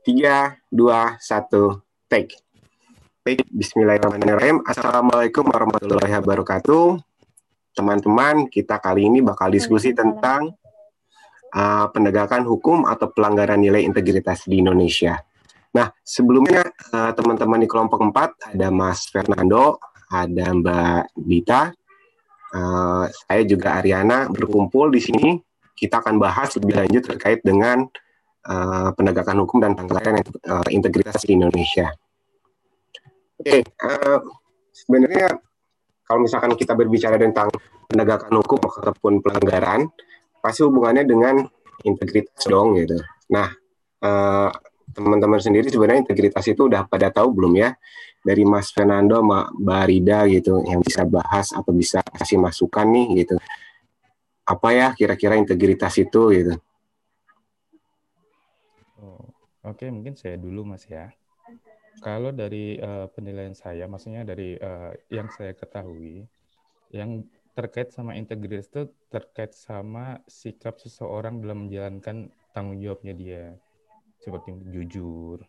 Tiga, 0.00 0.56
dua, 0.72 1.20
satu, 1.20 1.84
take. 2.08 2.40
Baik, 3.20 3.44
Bismillahirrahmanirrahim. 3.52 4.64
Assalamualaikum 4.64 5.44
warahmatullahi 5.44 6.08
wabarakatuh. 6.18 6.96
Teman-teman, 7.76 8.48
kita 8.48 8.80
kali 8.80 9.12
ini 9.12 9.20
bakal 9.20 9.52
diskusi 9.52 9.92
tentang 9.92 10.56
uh, 11.52 11.86
penegakan 11.92 12.48
hukum 12.48 12.88
atau 12.88 13.12
pelanggaran 13.12 13.60
nilai 13.60 13.84
integritas 13.84 14.48
di 14.48 14.64
Indonesia. 14.64 15.20
Nah, 15.76 15.92
sebelumnya 16.02 16.66
uh, 16.96 17.12
teman-teman 17.14 17.62
di 17.62 17.68
kelompok 17.68 18.00
4 18.02 18.56
ada 18.56 18.68
Mas 18.72 19.06
Fernando, 19.06 19.78
ada 20.10 20.46
Mbak 20.50 21.14
Dita, 21.14 21.70
uh, 22.56 23.04
saya 23.06 23.42
juga 23.46 23.78
Ariana 23.78 24.26
berkumpul 24.32 24.90
di 24.90 25.00
sini. 25.04 25.28
Kita 25.76 26.02
akan 26.02 26.16
bahas 26.16 26.56
lebih 26.58 26.76
lanjut 26.76 27.02
terkait 27.14 27.40
dengan 27.44 27.84
uh, 28.46 28.90
penegakan 28.94 29.44
hukum 29.44 29.58
dan 29.60 29.72
pelanggaran 29.74 30.22
uh, 30.48 30.66
integritas 30.70 31.24
di 31.24 31.36
Indonesia. 31.36 31.90
Oke, 33.40 33.60
okay, 33.60 33.60
uh, 33.84 34.20
sebenarnya 34.72 35.40
kalau 36.04 36.20
misalkan 36.24 36.52
kita 36.56 36.76
berbicara 36.76 37.16
tentang 37.16 37.48
penegakan 37.88 38.32
hukum 38.40 38.60
ataupun 38.60 39.24
pelanggaran, 39.24 39.88
pasti 40.40 40.62
hubungannya 40.62 41.04
dengan 41.08 41.42
integritas 41.84 42.44
dong 42.44 42.76
gitu. 42.76 43.00
Nah, 43.32 43.48
uh, 44.04 44.50
teman-teman 44.90 45.40
sendiri 45.40 45.70
sebenarnya 45.70 46.04
integritas 46.04 46.44
itu 46.50 46.66
udah 46.66 46.84
pada 46.84 47.08
tahu 47.08 47.32
belum 47.32 47.54
ya? 47.56 47.70
dari 48.20 48.44
Mas 48.44 48.68
Fernando 48.68 49.24
Mbak 49.24 49.82
Rida 49.88 50.28
gitu 50.28 50.60
yang 50.64 50.84
bisa 50.84 51.08
bahas 51.08 51.56
atau 51.56 51.72
bisa 51.72 52.04
kasih 52.04 52.36
masukan 52.36 52.84
nih 52.84 53.24
gitu. 53.24 53.36
Apa 54.44 54.76
ya 54.76 54.88
kira-kira 54.92 55.40
integritas 55.40 55.96
itu 55.96 56.22
gitu. 56.36 56.54
Oke, 59.66 59.88
mungkin 59.92 60.16
saya 60.16 60.40
dulu 60.40 60.64
Mas 60.64 60.88
ya. 60.88 61.12
Kalau 62.00 62.32
dari 62.32 62.80
uh, 62.80 63.10
penilaian 63.12 63.52
saya, 63.52 63.84
maksudnya 63.84 64.24
dari 64.24 64.56
uh, 64.56 64.94
yang 65.12 65.28
saya 65.34 65.52
ketahui, 65.52 66.24
yang 66.94 67.26
terkait 67.52 67.92
sama 67.92 68.16
integritas 68.16 68.70
itu 68.70 68.88
terkait 69.10 69.52
sama 69.52 70.22
sikap 70.24 70.78
seseorang 70.80 71.42
dalam 71.42 71.66
menjalankan 71.66 72.30
tanggung 72.56 72.80
jawabnya 72.80 73.12
dia. 73.12 73.44
Seperti 74.22 74.54
jujur, 74.70 75.44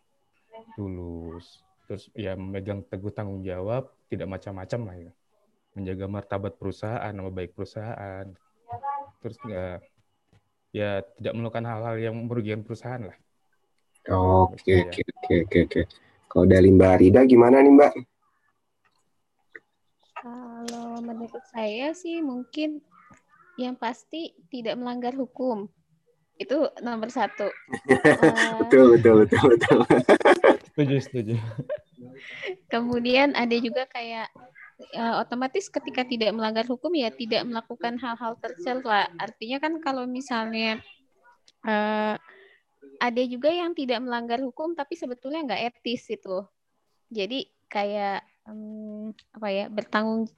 tulus, 0.76 1.62
terus 1.92 2.08
ya 2.16 2.40
memegang 2.40 2.88
teguh 2.88 3.12
tanggung 3.12 3.44
jawab 3.44 3.92
tidak 4.08 4.32
macam-macam 4.32 4.80
lah 4.88 4.96
ya 4.96 5.12
menjaga 5.76 6.06
martabat 6.08 6.54
perusahaan 6.56 7.12
nama 7.12 7.28
baik 7.28 7.52
perusahaan 7.52 8.32
terus 9.20 9.36
nggak 9.44 9.84
ya 10.72 11.04
tidak 11.20 11.34
melakukan 11.36 11.68
hal-hal 11.68 11.96
yang 12.00 12.16
merugikan 12.16 12.64
perusahaan 12.64 13.12
lah 13.12 13.18
oke 14.10 14.72
oke 14.88 15.02
oke 15.04 15.34
oke 15.46 15.58
oke 15.70 15.82
kalau 16.32 16.46
dari 16.50 16.70
Mbak 16.74 16.96
Rida 16.98 17.22
gimana 17.30 17.62
nih 17.62 17.74
Mbak 17.78 17.94
kalau 20.22 21.02
menurut 21.02 21.44
saya 21.54 21.94
sih 21.94 22.22
mungkin 22.22 22.82
yang 23.60 23.78
pasti 23.78 24.34
tidak 24.50 24.78
melanggar 24.80 25.14
hukum 25.14 25.70
itu 26.42 26.58
nomor 26.82 27.10
satu. 27.14 27.54
betul 28.66 28.98
betul 28.98 29.14
betul 29.26 29.46
betul. 29.54 29.80
setuju 30.66 30.96
setuju. 31.06 31.36
Kemudian 32.66 33.38
ada 33.38 33.54
juga 33.62 33.86
kayak 33.86 34.34
uh, 34.98 35.22
otomatis 35.22 35.70
ketika 35.70 36.02
tidak 36.02 36.34
melanggar 36.34 36.66
hukum 36.66 36.90
ya 36.98 37.14
tidak 37.14 37.46
melakukan 37.46 38.02
hal-hal 38.02 38.34
tercela. 38.42 39.06
Artinya 39.22 39.62
kan 39.62 39.78
kalau 39.86 40.10
misalnya 40.10 40.82
uh, 41.62 42.18
ada 43.02 43.22
juga 43.26 43.50
yang 43.50 43.74
tidak 43.74 43.98
melanggar 44.06 44.38
hukum 44.46 44.78
tapi 44.78 44.94
sebetulnya 44.94 45.42
nggak 45.42 45.62
etis 45.74 46.06
itu. 46.14 46.46
Jadi 47.10 47.50
kayak 47.66 48.22
um, 48.46 49.10
apa 49.34 49.48
ya 49.50 49.66
bertanggung 49.74 50.30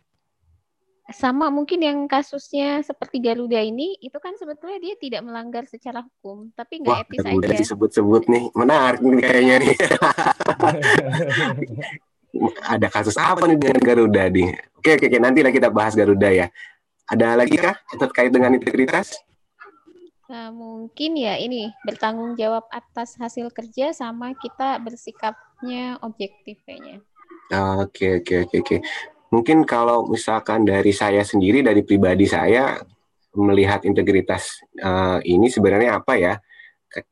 sama 1.11 1.51
mungkin 1.51 1.83
yang 1.83 1.99
kasusnya 2.07 2.79
seperti 2.79 3.19
Garuda 3.19 3.59
ini 3.59 3.99
itu 3.99 4.15
kan 4.23 4.39
sebetulnya 4.39 4.79
dia 4.79 4.95
tidak 4.95 5.27
melanggar 5.27 5.67
secara 5.67 5.99
hukum 5.99 6.47
tapi 6.55 6.79
nggak 6.79 7.11
etis 7.11 7.19
Garuda 7.19 7.51
aja. 7.51 7.59
disebut-sebut 7.59 8.23
nih. 8.31 8.43
Menarik 8.55 9.03
nih 9.03 9.19
kayaknya 9.19 9.55
nih. 9.59 9.75
Ada 12.63 12.87
kasus 12.87 13.19
apa 13.19 13.43
nih 13.45 13.59
dengan 13.59 13.83
Garuda 13.83 14.23
nih? 14.31 14.55
Oke 14.79 14.95
oke, 14.95 15.05
oke. 15.11 15.19
Nanti 15.19 15.43
lah 15.43 15.51
kita 15.51 15.67
bahas 15.67 15.99
Garuda 15.99 16.31
ya. 16.31 16.47
Ada 17.11 17.35
lagi 17.35 17.59
kah 17.59 17.75
terkait 17.99 18.31
dengan 18.31 18.55
integritas 18.55 19.19
nah, 20.33 20.49
mungkin 20.49 21.13
ya 21.13 21.37
ini 21.37 21.69
bertanggung 21.85 22.33
jawab 22.33 22.65
atas 22.73 23.13
hasil 23.21 23.53
kerja 23.53 23.93
sama 23.93 24.33
kita 24.33 24.81
bersikapnya 24.81 26.01
objektif 26.01 26.57
kayaknya. 26.65 27.05
Oke 27.53 28.17
oke 28.25 28.49
oke 28.49 28.55
oke. 28.65 28.77
Mungkin 29.29 29.61
kalau 29.69 30.09
misalkan 30.09 30.65
dari 30.65 30.89
saya 30.89 31.21
sendiri 31.21 31.61
dari 31.61 31.85
pribadi 31.85 32.25
saya 32.25 32.81
melihat 33.37 33.85
integritas 33.85 34.61
uh, 34.81 35.21
ini 35.21 35.53
sebenarnya 35.53 36.01
apa 36.01 36.13
ya? 36.17 36.33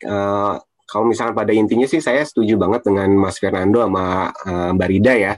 Uh, 0.06 0.58
kalau 0.90 1.06
misalnya 1.06 1.38
pada 1.38 1.53
intinya 1.53 1.86
sih 1.86 2.02
saya 2.02 2.26
setuju 2.26 2.58
banget 2.58 2.90
dengan 2.90 3.09
Mas 3.14 3.38
Fernando 3.38 3.86
sama 3.86 4.34
uh, 4.34 4.70
Mbak 4.74 4.90
Rida 4.90 5.14
ya. 5.18 5.34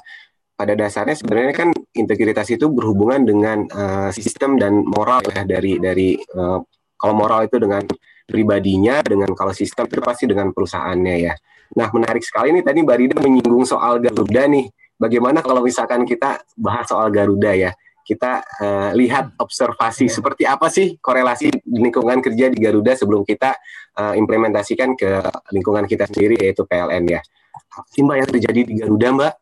Pada 0.54 0.78
dasarnya 0.78 1.18
sebenarnya 1.18 1.52
kan 1.52 1.70
integritas 1.98 2.48
itu 2.48 2.72
berhubungan 2.72 3.28
dengan 3.28 3.68
uh, 3.74 4.10
sistem 4.14 4.56
dan 4.56 4.86
moral 4.88 5.20
ya 5.28 5.44
dari 5.44 5.82
dari 5.82 6.16
uh, 6.38 6.62
kalau 7.04 7.14
moral 7.20 7.44
itu 7.44 7.60
dengan 7.60 7.84
pribadinya 8.24 9.04
dengan 9.04 9.36
kalau 9.36 9.52
sistem 9.52 9.92
itu 9.92 10.00
pasti 10.00 10.24
dengan 10.24 10.56
perusahaannya 10.56 11.16
ya 11.20 11.36
nah 11.76 11.92
menarik 11.92 12.24
sekali 12.24 12.56
nih 12.56 12.64
tadi 12.64 12.80
Mbak 12.88 12.98
Rida 13.04 13.16
menyinggung 13.20 13.68
soal 13.68 14.00
Garuda 14.00 14.48
nih 14.48 14.72
bagaimana 15.04 15.44
kalau 15.44 15.60
misalkan 15.60 16.08
kita 16.08 16.40
bahas 16.56 16.88
soal 16.88 17.12
Garuda 17.12 17.52
ya? 17.52 17.72
Kita 18.04 18.44
uh, 18.44 18.92
lihat 19.00 19.40
observasi 19.40 20.12
seperti 20.12 20.44
apa 20.44 20.68
sih 20.68 21.00
korelasi 21.00 21.64
lingkungan 21.64 22.20
kerja 22.20 22.52
di 22.52 22.60
Garuda 22.60 23.00
sebelum 23.00 23.24
kita 23.24 23.56
uh, 23.96 24.14
implementasikan 24.20 24.96
ke 25.00 25.24
lingkungan 25.56 25.88
kita 25.88 26.08
sendiri 26.12 26.36
yaitu 26.40 26.68
PLN 26.68 27.04
ya. 27.08 27.22
Apa 27.56 27.88
sih 27.92 28.04
Mbak 28.04 28.18
yang 28.20 28.30
terjadi 28.30 28.62
di 28.68 28.74
Garuda 28.76 29.08
Mbak? 29.16 29.34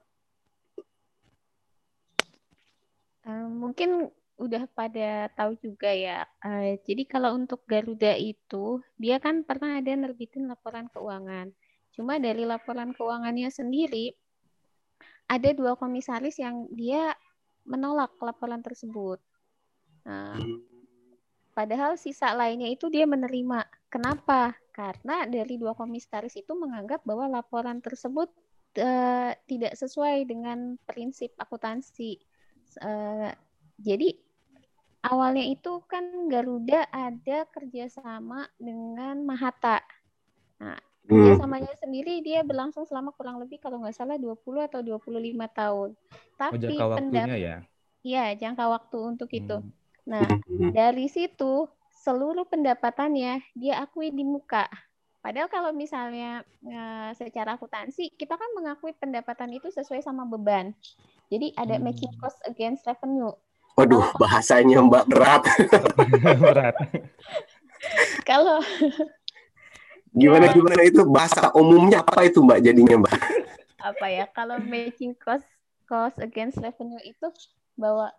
Uh, 3.26 3.48
mungkin 3.50 3.90
udah 4.42 4.66
pada 4.74 5.30
tahu 5.38 5.54
juga 5.62 5.94
ya. 5.94 6.26
Uh, 6.42 6.76
jadi 6.82 7.06
kalau 7.06 7.38
untuk 7.38 7.62
Garuda 7.70 8.18
itu 8.18 8.82
dia 8.98 9.22
kan 9.22 9.46
pernah 9.46 9.78
ada 9.78 9.94
nerbitin 9.94 10.50
laporan 10.50 10.90
keuangan. 10.90 11.54
Cuma 11.94 12.18
dari 12.18 12.42
laporan 12.42 12.98
keuangannya 12.98 13.54
sendiri 13.54 14.18
ada 15.30 15.50
dua 15.56 15.80
komisaris 15.80 16.42
yang 16.42 16.68
dia 16.74 17.14
menolak 17.64 18.18
laporan 18.20 18.60
tersebut. 18.60 19.22
Nah, 20.04 20.36
padahal 21.54 21.96
sisa 21.96 22.34
lainnya 22.34 22.68
itu 22.68 22.90
dia 22.90 23.06
menerima. 23.06 23.64
Kenapa? 23.88 24.58
Karena 24.74 25.30
dari 25.30 25.56
dua 25.56 25.78
komisaris 25.78 26.36
itu 26.36 26.52
menganggap 26.58 27.06
bahwa 27.08 27.32
laporan 27.32 27.80
tersebut 27.80 28.28
uh, 28.82 29.32
tidak 29.48 29.78
sesuai 29.78 30.28
dengan 30.28 30.76
prinsip 30.84 31.32
akuntansi. 31.40 32.20
Uh, 32.80 33.32
jadi 33.80 34.16
awalnya 35.06 35.46
itu 35.46 35.82
kan 35.90 36.30
Garuda 36.30 36.86
ada 36.90 37.46
kerjasama 37.50 38.50
dengan 38.58 39.22
Mahata. 39.26 39.82
Nah, 40.62 40.78
Hmm. 41.10 41.18
Kerjasamanya 41.18 41.74
sendiri 41.82 42.22
dia 42.22 42.46
berlangsung 42.46 42.86
selama 42.86 43.10
kurang 43.18 43.42
lebih 43.42 43.58
kalau 43.58 43.82
nggak 43.82 43.96
salah 43.98 44.22
20 44.22 44.70
atau 44.70 44.80
25 44.86 45.50
tahun. 45.50 45.90
Tapi 46.38 46.56
oh, 46.56 46.62
jangka 46.62 46.86
waktunya 46.88 47.38
ya? 47.38 47.56
Iya, 48.02 48.26
jangka 48.38 48.66
waktu 48.70 48.98
untuk 49.02 49.30
hmm. 49.34 49.40
itu. 49.42 49.58
Nah, 50.06 50.26
dari 50.74 51.06
situ 51.10 51.70
seluruh 52.02 52.46
pendapatannya 52.50 53.44
dia 53.54 53.76
akui 53.82 54.14
di 54.14 54.26
muka. 54.26 54.66
Padahal 55.22 55.54
kalau 55.54 55.70
misalnya 55.70 56.42
e, 56.66 56.80
secara 57.14 57.54
akuntansi 57.54 58.18
kita 58.18 58.34
kan 58.34 58.50
mengakui 58.58 58.90
pendapatan 58.98 59.54
itu 59.54 59.70
sesuai 59.70 60.02
sama 60.02 60.26
beban. 60.26 60.74
Jadi 61.30 61.54
ada 61.54 61.78
hmm. 61.78 61.84
matching 61.86 62.14
cost 62.18 62.42
against 62.50 62.90
revenue. 62.90 63.30
Waduh, 63.80 64.06
bahasanya 64.20 64.84
Mbak 64.84 65.06
berat. 65.08 65.44
berat. 66.44 66.76
kalau 68.28 68.62
Gimana 70.12 70.52
ya. 70.52 70.54
gimana 70.54 70.82
itu 70.84 71.02
bahasa 71.08 71.56
umumnya 71.56 72.04
apa 72.04 72.28
itu 72.28 72.44
Mbak 72.44 72.60
jadinya 72.60 72.96
Mbak? 73.00 73.16
Apa 73.80 74.06
ya 74.12 74.26
kalau 74.28 74.60
matching 74.60 75.16
cost 75.16 75.48
cost 75.88 76.20
against 76.20 76.60
revenue 76.60 77.00
itu 77.08 77.32
bahwa 77.80 78.12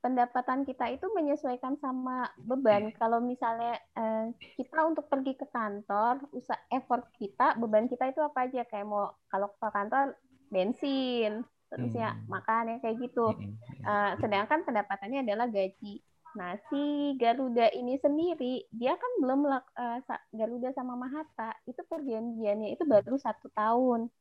pendapatan 0.00 0.64
kita 0.64 0.88
itu 0.96 1.06
menyesuaikan 1.12 1.76
sama 1.76 2.32
beban. 2.40 2.88
Kalau 2.96 3.20
misalnya 3.20 3.76
eh, 3.98 4.32
kita 4.56 4.86
untuk 4.88 5.12
pergi 5.12 5.36
ke 5.36 5.44
kantor, 5.52 6.24
usah 6.32 6.56
effort 6.72 7.04
kita, 7.20 7.58
beban 7.60 7.84
kita 7.84 8.08
itu 8.08 8.24
apa 8.24 8.48
aja? 8.48 8.64
Kayak 8.64 8.86
mau 8.88 9.12
kalau 9.28 9.52
ke 9.52 9.68
kantor 9.68 10.16
bensin, 10.48 11.44
terus 11.66 11.92
ya 11.92 12.14
hmm. 12.14 12.30
makan 12.30 12.62
ya 12.72 12.76
kayak 12.82 12.96
gitu. 13.02 13.26
Hmm. 13.32 13.54
Uh, 13.82 14.12
sedangkan 14.22 14.62
pendapatannya 14.62 15.26
adalah 15.26 15.46
gaji. 15.50 16.02
Nah, 16.36 16.52
si 16.68 17.16
Garuda 17.16 17.72
ini 17.72 17.96
sendiri, 17.96 18.68
dia 18.68 18.92
kan 18.92 19.12
belum 19.24 19.48
uh, 19.48 19.98
Garuda 20.36 20.68
sama 20.76 20.92
Mahata 20.92 21.56
itu 21.64 21.80
perjanjiannya 21.88 22.76
itu 22.76 22.84
baru 22.84 23.16
satu 23.16 23.48
tahun. 23.56 24.12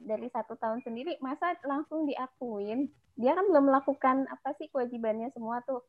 Dari 0.00 0.26
satu 0.32 0.56
tahun 0.56 0.80
sendiri, 0.80 1.20
masa 1.20 1.52
langsung 1.68 2.08
diakuin? 2.08 2.88
Dia 3.20 3.36
kan 3.36 3.44
belum 3.46 3.68
melakukan 3.68 4.24
apa 4.26 4.56
sih 4.56 4.72
kewajibannya 4.72 5.30
semua 5.36 5.60
tuh. 5.68 5.84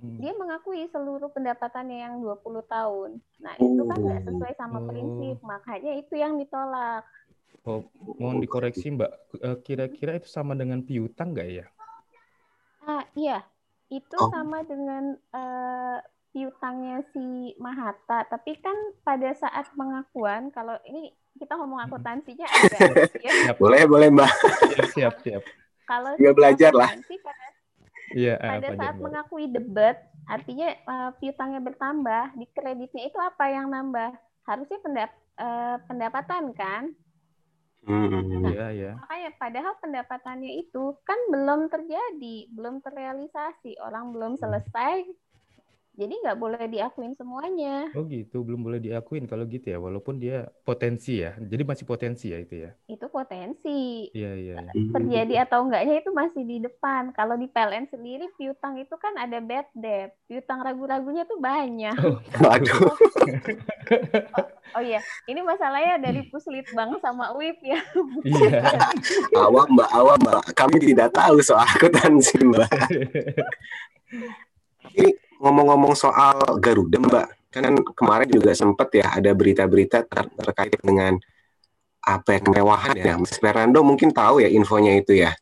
Hmm. 0.00 0.16
Dia 0.20 0.36
mengakui 0.36 0.88
seluruh 0.92 1.32
pendapatannya 1.32 1.98
yang 2.04 2.14
20 2.20 2.64
tahun. 2.68 3.10
Nah, 3.40 3.54
itu 3.56 3.82
kan 3.84 3.98
nggak 4.00 4.24
sesuai 4.28 4.52
sama 4.56 4.78
oh. 4.80 4.86
prinsip, 4.88 5.36
makanya 5.44 5.92
itu 5.96 6.14
yang 6.16 6.36
ditolak. 6.36 7.04
Oh, 7.68 7.84
mohon 8.16 8.40
dikoreksi 8.40 8.88
Mbak, 8.88 9.12
eh, 9.44 9.56
kira-kira 9.60 10.16
itu 10.16 10.28
sama 10.32 10.56
dengan 10.56 10.80
piutang 10.80 11.36
nggak 11.36 11.48
ya? 11.48 11.66
Ah, 12.88 13.04
iya, 13.12 13.44
itu 13.92 14.16
oh. 14.16 14.32
sama 14.32 14.64
dengan 14.64 15.12
uh, 15.36 16.00
piutangnya 16.32 17.04
si 17.12 17.52
Mahata. 17.60 18.24
Tapi 18.32 18.56
kan 18.64 18.74
pada 19.04 19.28
saat 19.36 19.68
pengakuan, 19.76 20.48
kalau 20.56 20.80
ini 20.88 21.12
kita 21.36 21.52
ngomong 21.60 21.84
akuntansinya 21.84 22.48
agak 22.48 23.12
ya. 23.26 23.52
boleh 23.60 23.84
boleh 23.84 24.08
Mbak. 24.08 24.32
Siap 24.72 24.88
siap. 24.96 25.14
siap. 25.20 25.42
Kalau 25.84 26.14
Nggak 26.16 26.36
belajar 26.38 26.72
lah. 26.72 26.90
Pada, 26.94 27.46
ya, 28.14 28.34
pada 28.38 28.68
saat 28.78 28.94
mbak. 28.94 29.04
mengakui 29.04 29.46
debat, 29.50 29.96
artinya 30.30 30.68
uh, 30.86 31.10
piutangnya 31.18 31.60
bertambah, 31.62 32.24
di 32.38 32.46
kreditnya 32.54 33.02
itu 33.10 33.18
apa 33.18 33.44
yang 33.50 33.70
nambah? 33.70 34.14
Harusnya 34.46 34.78
pendap 34.82 35.10
uh, 35.38 35.82
pendapatan 35.90 36.54
kan? 36.54 36.94
Hmm, 37.80 38.44
nah, 38.44 38.52
iya, 38.52 38.66
iya. 38.76 38.92
Makanya 39.00 39.30
padahal 39.40 39.74
pendapatannya 39.80 40.52
itu 40.60 40.94
kan 41.00 41.16
belum 41.32 41.72
terjadi, 41.72 42.36
belum 42.52 42.84
terrealisasi, 42.84 43.80
orang 43.80 44.12
belum 44.12 44.36
hmm. 44.36 44.42
selesai 44.42 45.08
jadi 45.90 46.14
nggak 46.22 46.38
boleh 46.38 46.64
diakuin 46.70 47.12
semuanya. 47.18 47.90
Oh 47.98 48.06
gitu, 48.06 48.46
belum 48.46 48.62
boleh 48.62 48.80
diakuin 48.80 49.26
kalau 49.26 49.42
gitu 49.44 49.74
ya, 49.74 49.78
walaupun 49.82 50.22
dia 50.22 50.46
potensi 50.62 51.18
ya. 51.20 51.34
Jadi 51.36 51.66
masih 51.66 51.84
potensi 51.84 52.30
ya 52.30 52.38
itu 52.38 52.62
ya? 52.62 52.70
Itu 52.86 53.10
potensi. 53.10 54.08
Iya, 54.14 54.32
iya. 54.38 54.56
iya. 54.70 54.90
Terjadi 54.96 55.34
atau 55.44 55.66
enggaknya 55.66 56.00
itu 56.00 56.10
masih 56.14 56.42
di 56.46 56.56
depan. 56.62 57.12
Kalau 57.12 57.34
di 57.34 57.50
PLN 57.50 57.90
sendiri, 57.90 58.30
piutang 58.38 58.78
itu 58.78 58.94
kan 58.96 59.18
ada 59.18 59.42
bad 59.42 59.66
debt. 59.76 60.14
Piutang 60.24 60.62
ragu-ragunya 60.62 61.26
tuh 61.26 61.36
banyak. 61.42 61.96
Oh, 62.00 62.16
aduh. 62.54 62.80
oh, 64.40 64.46
oh 64.78 64.82
iya, 64.86 65.04
ini 65.26 65.44
masalahnya 65.44 66.00
dari 66.00 66.24
Puslitbang 66.30 66.96
sama 67.04 67.34
UIP 67.36 67.60
ya. 67.66 67.80
Iya. 68.24 68.62
awam 69.36 69.68
mbak, 69.74 69.90
awam 69.92 70.18
mbak. 70.22 70.54
Kami 70.54 70.80
tidak 70.80 71.12
tahu 71.12 71.44
soal 71.44 71.66
akuntansi 71.66 72.40
mbak. 72.40 72.72
Ini 74.96 75.12
ngomong-ngomong 75.40 75.96
soal 75.96 76.36
Garuda 76.60 77.00
Mbak, 77.00 77.26
kan 77.50 77.74
kemarin 77.96 78.28
juga 78.28 78.52
sempat 78.52 78.92
ya 78.92 79.16
ada 79.16 79.32
berita-berita 79.32 80.04
ter 80.04 80.24
terkait 80.36 80.76
dengan 80.84 81.16
apa 82.04 82.36
ya 82.36 82.40
kemewahan 82.44 82.94
ya. 82.96 83.16
Mas 83.16 83.36
Fernando 83.36 83.80
mungkin 83.80 84.12
tahu 84.12 84.44
ya 84.44 84.48
infonya 84.52 84.96
itu 85.00 85.16
ya. 85.16 85.32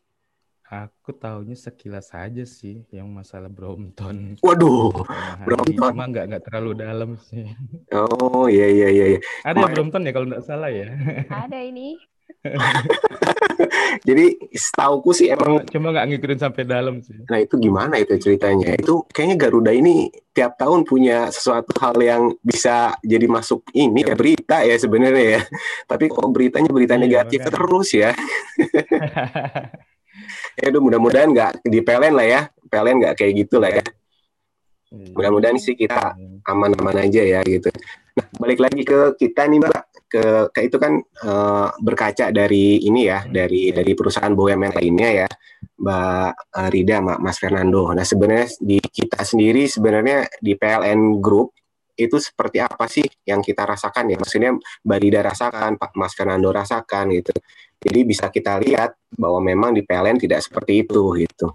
Aku 0.69 1.17
tahunya 1.17 1.57
sekilas 1.57 2.13
saja 2.13 2.45
sih 2.45 2.85
yang 2.93 3.09
masalah 3.09 3.49
Brompton. 3.49 4.37
Waduh, 4.37 4.93
Brompton. 5.41 5.91
Cuma 5.97 6.05
nggak 6.05 6.25
nggak 6.29 6.43
terlalu 6.45 6.71
dalam 6.77 7.17
sih. 7.17 7.49
Oh 7.89 8.45
iya 8.45 8.69
iya 8.69 8.87
iya. 8.93 9.05
iya. 9.17 9.19
Ada 9.41 9.65
Brompton 9.73 10.05
ya 10.05 10.13
kalau 10.13 10.29
nggak 10.29 10.45
salah 10.45 10.69
ya. 10.69 10.93
Ada 11.25 11.65
ini. 11.65 11.97
Jadi 14.07 14.39
setauku 14.55 15.11
sih 15.11 15.27
emang 15.27 15.67
cuma 15.67 15.91
nggak 15.91 16.07
ngikutin 16.07 16.39
sampai 16.39 16.63
dalam 16.63 17.03
sih. 17.03 17.19
Nah 17.27 17.39
itu 17.43 17.59
gimana 17.59 17.99
itu 17.99 18.15
ceritanya? 18.15 18.79
Itu 18.79 19.03
kayaknya 19.11 19.35
Garuda 19.35 19.71
ini 19.75 20.07
tiap 20.31 20.55
tahun 20.55 20.87
punya 20.87 21.27
sesuatu 21.27 21.75
hal 21.83 21.99
yang 21.99 22.31
bisa 22.39 22.95
jadi 23.03 23.27
masuk 23.27 23.67
ini 23.75 24.07
ya 24.07 24.15
berita 24.15 24.63
ya 24.63 24.75
sebenarnya 24.79 25.25
ya. 25.39 25.41
Tapi 25.83 26.07
kok 26.07 26.27
beritanya 26.31 26.71
berita 26.71 26.95
iya, 26.95 27.03
negatif 27.03 27.39
makanya. 27.43 27.55
terus 27.59 27.89
ya. 27.91 28.11
ya 30.59 30.65
udah 30.71 30.81
mudah-mudahan 30.81 31.29
nggak 31.35 31.51
di 31.67 31.79
PLN 31.83 32.13
lah 32.15 32.27
ya. 32.27 32.41
PLN 32.71 32.95
nggak 33.03 33.13
kayak 33.19 33.33
gitu 33.35 33.59
lah 33.59 33.71
ya. 33.75 33.83
Iya. 34.89 35.13
Mudah-mudahan 35.13 35.57
sih 35.59 35.75
kita 35.77 36.15
iya. 36.17 36.39
aman-aman 36.49 36.97
aja 37.03 37.21
ya 37.21 37.39
gitu. 37.43 37.69
Nah, 38.17 38.25
balik 38.35 38.59
lagi 38.59 38.81
ke 38.83 39.15
kita 39.15 39.47
nih 39.47 39.63
Mbak, 39.63 39.88
ke, 40.09 40.49
ke 40.49 40.59
itu 40.65 40.81
kan 40.81 40.97
uh, 41.23 41.69
berkaca 41.77 42.33
dari 42.33 42.81
ini 42.81 43.05
ya, 43.05 43.23
dari 43.29 43.69
dari 43.69 43.93
perusahaan 43.93 44.33
BUMN 44.33 44.73
lainnya 44.73 45.09
ya, 45.25 45.29
Mbak 45.77 46.29
uh, 46.57 46.69
Rida, 46.73 46.97
Mbak 47.05 47.19
Mas 47.21 47.37
Fernando. 47.37 47.93
Nah, 47.93 48.01
sebenarnya 48.01 48.49
di 48.57 48.81
kita 48.81 49.21
sendiri 49.21 49.69
sebenarnya 49.69 50.25
di 50.41 50.57
PLN 50.57 51.21
Group 51.21 51.53
itu 51.93 52.15
seperti 52.17 52.57
apa 52.63 52.89
sih 52.89 53.05
yang 53.27 53.45
kita 53.45 53.69
rasakan 53.69 54.09
ya? 54.09 54.17
Maksudnya 54.17 54.57
Mbak 54.57 54.99
Rida 54.99 55.21
rasakan, 55.21 55.77
Pak 55.77 55.93
Mas 55.93 56.17
Fernando 56.17 56.49
rasakan 56.49 57.13
gitu. 57.13 57.31
Jadi 57.79 57.99
bisa 58.03 58.27
kita 58.27 58.59
lihat 58.59 58.97
bahwa 59.13 59.39
memang 59.39 59.71
di 59.71 59.85
PLN 59.85 60.19
tidak 60.19 60.43
seperti 60.43 60.83
itu 60.83 61.15
gitu. 61.21 61.53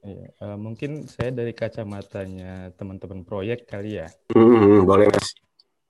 Iya, 0.00 0.32
uh, 0.40 0.56
mungkin 0.56 1.04
saya 1.04 1.28
dari 1.28 1.52
kacamatanya 1.52 2.72
teman-teman 2.72 3.20
proyek 3.20 3.68
kali 3.68 4.00
ya. 4.00 4.08
Hmm, 4.32 4.88
boleh 4.88 5.12
mas. 5.12 5.36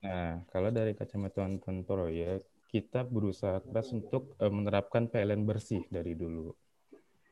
Nah, 0.00 0.41
kalau 0.49 0.73
dari 0.73 0.97
kacamata 0.97 1.44
teman-teman 1.44 1.85
proyek, 1.85 2.41
kita 2.70 3.05
berusaha 3.05 3.61
keras 3.61 3.93
untuk 3.93 4.32
uh, 4.41 4.49
menerapkan 4.49 5.11
PLN 5.11 5.44
bersih 5.44 5.85
dari 5.91 6.17
dulu. 6.17 6.55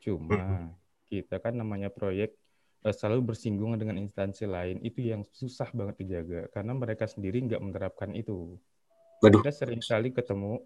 Cuma 0.03 0.69
kita 1.09 1.41
kan 1.41 1.57
namanya 1.57 1.89
proyek 1.89 2.37
uh, 2.85 2.93
selalu 2.93 3.33
bersinggungan 3.33 3.79
dengan 3.79 3.97
instansi 3.97 4.45
lain, 4.45 4.83
itu 4.85 5.01
yang 5.01 5.25
susah 5.33 5.71
banget 5.73 5.95
dijaga 6.05 6.51
karena 6.53 6.75
mereka 6.77 7.09
sendiri 7.09 7.41
nggak 7.41 7.63
menerapkan 7.63 8.13
itu. 8.13 8.59
Waduh. 9.23 9.41
Kita 9.41 9.51
sering 9.51 9.81
kali 9.81 10.13
ketemu 10.13 10.61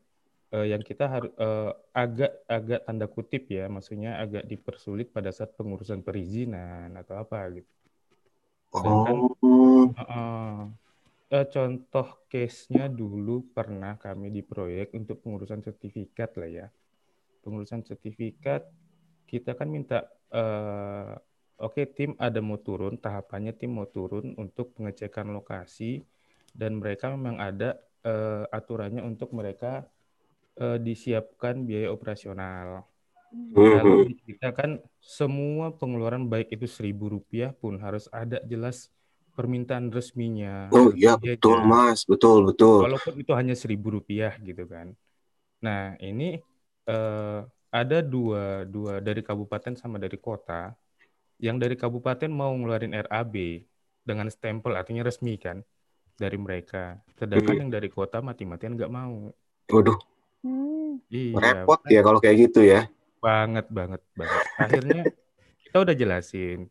uh, 0.52 0.66
yang 0.68 0.84
kita 0.84 1.06
harus 1.08 1.32
uh, 1.40 1.72
agak 1.96 2.34
agak 2.46 2.82
tanda 2.84 3.08
kutip 3.08 3.48
ya, 3.48 3.72
maksudnya 3.72 4.20
agak 4.20 4.44
dipersulit 4.44 5.10
pada 5.14 5.32
saat 5.32 5.56
pengurusan 5.56 6.04
perizinan 6.04 6.94
atau 7.00 7.16
apa 7.16 7.62
gitu. 7.62 7.72
Sedangkan 8.74 9.18
oh. 9.22 9.86
uh, 9.94 10.02
uh, 10.02 10.60
contoh 11.34 12.30
case-nya 12.30 12.86
dulu 12.86 13.50
pernah 13.50 13.98
kami 13.98 14.30
di 14.30 14.46
proyek 14.46 14.94
untuk 14.94 15.26
pengurusan 15.26 15.66
sertifikat 15.66 16.38
lah 16.38 16.50
ya. 16.50 16.68
Pengurusan 17.42 17.82
sertifikat 17.82 18.70
kita 19.26 19.58
kan 19.58 19.66
minta 19.66 20.06
uh, 20.30 21.18
oke 21.58 21.74
okay, 21.74 21.90
tim 21.90 22.14
ada 22.22 22.38
mau 22.38 22.62
turun, 22.62 23.02
tahapannya 23.02 23.58
tim 23.58 23.74
mau 23.74 23.90
turun 23.90 24.38
untuk 24.38 24.78
pengecekan 24.78 25.34
lokasi 25.34 26.06
dan 26.54 26.78
mereka 26.78 27.10
memang 27.10 27.42
ada 27.42 27.82
uh, 28.06 28.46
aturannya 28.54 29.02
untuk 29.02 29.34
mereka 29.34 29.90
uh, 30.62 30.78
disiapkan 30.78 31.66
biaya 31.66 31.90
operasional. 31.90 32.86
Lalu 33.34 34.14
kan 34.54 34.78
semua 35.02 35.74
pengeluaran 35.74 36.30
baik 36.30 36.54
itu 36.54 36.70
seribu 36.70 37.10
rupiah 37.10 37.50
pun 37.58 37.82
harus 37.82 38.06
ada 38.14 38.38
jelas 38.46 38.94
permintaan 39.34 39.90
resminya. 39.90 40.70
Oh 40.70 40.94
iya 40.94 41.18
betul 41.18 41.66
mas, 41.66 42.06
betul 42.06 42.46
betul. 42.48 42.86
Walaupun 42.86 43.18
itu 43.18 43.34
hanya 43.34 43.58
seribu 43.58 43.98
rupiah 44.00 44.38
gitu 44.40 44.70
kan. 44.70 44.94
Nah 45.66 45.98
ini 45.98 46.38
uh, 46.88 47.42
ada 47.74 47.98
dua 48.06 48.70
dua 48.70 49.02
dari 49.02 49.26
kabupaten 49.26 49.74
sama 49.74 49.98
dari 49.98 50.16
kota. 50.22 50.78
Yang 51.42 51.58
dari 51.68 51.76
kabupaten 51.76 52.30
mau 52.30 52.54
ngeluarin 52.54 52.94
RAB 52.94 53.66
dengan 54.06 54.30
stempel 54.30 54.78
artinya 54.78 55.04
resmi 55.04 55.36
kan 55.42 55.66
dari 56.16 56.38
mereka. 56.38 57.02
Sedangkan 57.18 57.58
hmm. 57.58 57.62
yang 57.68 57.72
dari 57.74 57.90
kota 57.90 58.22
mati-matian 58.22 58.78
nggak 58.78 58.94
mau. 58.94 59.34
Waduh. 59.74 59.98
Hmm. 60.46 61.02
Iya, 61.10 61.40
Repot 61.40 61.82
ya 61.90 62.02
kalau 62.06 62.20
kayak 62.22 62.38
gitu 62.50 62.62
ya. 62.62 62.86
Banget 63.18 63.66
banget 63.74 64.02
banget. 64.14 64.42
Akhirnya 64.62 65.02
kita 65.66 65.78
udah 65.82 65.96
jelasin 65.98 66.70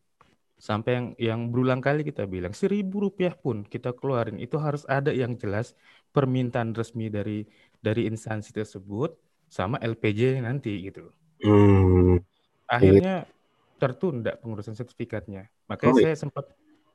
sampai 0.62 0.90
yang 0.94 1.06
yang 1.18 1.40
berulang 1.50 1.82
kali 1.82 2.06
kita 2.06 2.22
bilang 2.22 2.54
seribu 2.54 3.10
rupiah 3.10 3.34
pun 3.34 3.66
kita 3.66 3.90
keluarin 3.98 4.38
itu 4.38 4.54
harus 4.62 4.86
ada 4.86 5.10
yang 5.10 5.34
jelas 5.34 5.74
permintaan 6.14 6.70
resmi 6.70 7.10
dari 7.10 7.42
dari 7.82 8.06
instansi 8.06 8.54
tersebut 8.54 9.18
sama 9.50 9.82
LPJ 9.82 10.38
nanti 10.38 10.86
gitu. 10.86 11.10
Hmm. 11.42 12.22
Akhirnya 12.70 13.26
tertunda 13.82 14.38
pengurusan 14.38 14.78
sertifikatnya. 14.78 15.50
Makanya 15.66 15.92
oh, 15.92 15.98
iya. 15.98 16.06
saya 16.14 16.16
sempat 16.30 16.46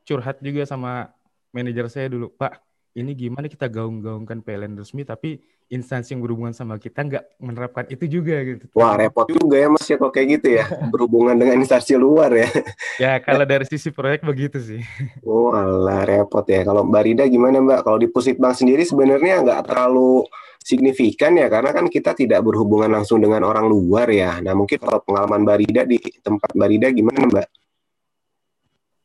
curhat 0.07 0.39
juga 0.39 0.63
sama 0.63 1.11
manajer 1.51 1.91
saya 1.91 2.07
dulu, 2.07 2.31
Pak, 2.39 2.63
ini 2.97 3.13
gimana 3.13 3.45
kita 3.45 3.69
gaung-gaungkan 3.69 4.41
PLN 4.41 4.73
resmi 4.73 5.05
tapi 5.05 5.37
instansi 5.69 6.17
yang 6.17 6.25
berhubungan 6.25 6.49
sama 6.57 6.81
kita 6.81 7.05
nggak 7.05 7.37
menerapkan 7.37 7.85
itu 7.93 8.09
juga 8.09 8.41
gitu. 8.41 8.65
Wah 8.73 8.97
repot 8.97 9.29
juga 9.29 9.61
ya 9.61 9.69
mas 9.69 9.85
ya 9.85 10.01
kok 10.01 10.09
kayak 10.09 10.27
gitu 10.41 10.47
ya 10.57 10.65
berhubungan 10.93 11.37
dengan 11.37 11.61
instansi 11.61 11.93
luar 11.93 12.33
ya. 12.33 12.49
ya 13.05 13.13
kalau 13.21 13.45
dari 13.45 13.69
sisi 13.69 13.93
proyek 13.93 14.25
begitu 14.25 14.57
sih. 14.57 14.81
Oh 15.29 15.53
alah 15.53 16.09
repot 16.09 16.41
ya. 16.49 16.65
Kalau 16.65 16.81
Mbak 16.87 17.03
Rida 17.05 17.23
gimana 17.29 17.61
Mbak? 17.61 17.79
Kalau 17.85 17.99
di 18.01 18.09
Pusitbank 18.09 18.57
sendiri 18.57 18.81
sebenarnya 18.81 19.45
nggak 19.45 19.61
terlalu 19.69 20.25
signifikan 20.57 21.37
ya 21.37 21.47
karena 21.47 21.71
kan 21.71 21.85
kita 21.87 22.17
tidak 22.17 22.41
berhubungan 22.41 22.89
langsung 22.97 23.21
dengan 23.21 23.45
orang 23.45 23.69
luar 23.69 24.09
ya. 24.09 24.41
Nah 24.41 24.57
mungkin 24.57 24.81
kalau 24.81 25.05
pengalaman 25.05 25.45
Mbak 25.45 25.57
Rida 25.61 25.81
di 25.85 26.01
tempat 26.25 26.57
Mbak 26.57 26.69
Rida 26.73 26.87
gimana 26.89 27.21
Mbak? 27.29 27.47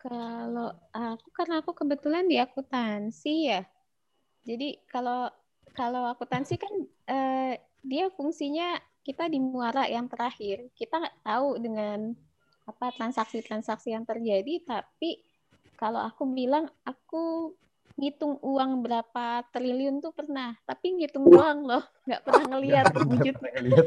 Kalau 0.03 0.75
aku 0.91 1.29
karena 1.31 1.61
aku 1.61 1.71
kebetulan 1.77 2.25
di 2.27 2.41
akuntansi 2.41 3.53
ya. 3.53 3.63
Jadi 4.43 4.79
kalau 4.91 5.31
kalau 5.73 6.05
akuntansi 6.11 6.59
kan 6.61 6.75
eh, 7.09 7.53
dia 7.83 8.07
fungsinya 8.13 8.79
kita 9.03 9.27
di 9.27 9.43
muara 9.43 9.87
yang 9.91 10.07
terakhir. 10.07 10.71
Kita 10.79 11.03
nggak 11.03 11.27
tahu 11.27 11.59
dengan 11.59 12.15
apa 12.63 12.95
transaksi-transaksi 12.95 13.91
yang 13.91 14.07
terjadi, 14.07 14.63
tapi 14.63 15.19
kalau 15.75 15.99
aku 15.99 16.23
bilang 16.31 16.71
aku 16.87 17.51
ngitung 17.99 18.39
uang 18.41 18.87
berapa 18.87 19.43
triliun 19.51 19.99
tuh 19.99 20.15
pernah, 20.15 20.55
tapi 20.63 20.95
ngitung 20.97 21.27
doang 21.27 21.67
loh, 21.67 21.83
nggak 22.07 22.23
pernah 22.23 22.45
ngelihat 22.55 22.87
wujudnya. 22.95 23.53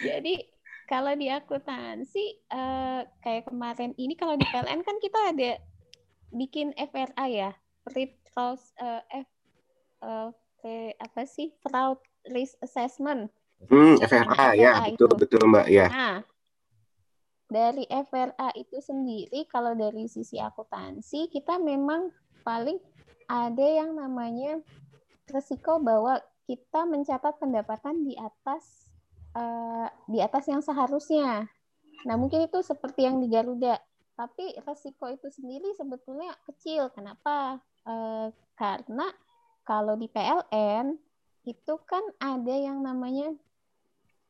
Jadi 0.00 0.34
kalau 0.84 1.12
di 1.16 1.32
akuntansi 1.32 2.50
uh, 2.52 3.04
kayak 3.24 3.48
kemarin 3.48 3.94
ini 3.96 4.16
kalau 4.16 4.36
di 4.36 4.44
PLN 4.48 4.84
kan 4.84 4.96
kita 5.00 5.32
ada 5.32 5.56
bikin 6.30 6.74
FRA 6.74 7.26
ya, 7.26 7.50
free 7.86 8.14
fraud 8.30 8.58
uh, 8.80 9.02
F 9.10 9.28
uh, 10.02 10.30
apa 11.00 11.22
sih 11.26 11.54
fraud 11.62 11.98
risk 12.30 12.56
assessment. 12.64 13.30
Hmm, 13.68 14.00
FRA, 14.00 14.24
FRA 14.24 14.48
ya, 14.56 14.72
betul 14.88 15.10
itu. 15.12 15.16
betul 15.20 15.42
Mbak 15.52 15.66
ya. 15.68 15.86
Nah, 15.92 16.16
dari 17.50 17.84
FRA 17.90 18.48
itu 18.56 18.78
sendiri 18.78 19.44
kalau 19.50 19.74
dari 19.74 20.06
sisi 20.06 20.38
akuntansi 20.38 21.28
kita 21.28 21.58
memang 21.58 22.08
paling 22.46 22.78
ada 23.26 23.66
yang 23.66 23.94
namanya 23.98 24.62
resiko 25.30 25.78
bahwa 25.78 26.18
kita 26.46 26.82
mencatat 26.82 27.38
pendapatan 27.38 28.02
di 28.02 28.18
atas 28.18 28.90
uh, 29.38 29.86
di 30.10 30.18
atas 30.18 30.50
yang 30.50 30.62
seharusnya. 30.62 31.46
Nah, 32.06 32.16
mungkin 32.16 32.46
itu 32.46 32.58
seperti 32.64 33.06
yang 33.06 33.22
di 33.22 33.30
Garuda. 33.30 33.78
Tapi 34.20 34.52
resiko 34.68 35.08
itu 35.08 35.32
sendiri 35.32 35.72
sebetulnya 35.72 36.36
kecil. 36.44 36.92
Kenapa? 36.92 37.56
Uh, 37.88 38.28
karena 38.52 39.08
kalau 39.64 39.96
di 39.96 40.12
PLN 40.12 40.92
itu 41.48 41.74
kan 41.88 42.04
ada 42.20 42.52
yang 42.52 42.84
namanya 42.84 43.32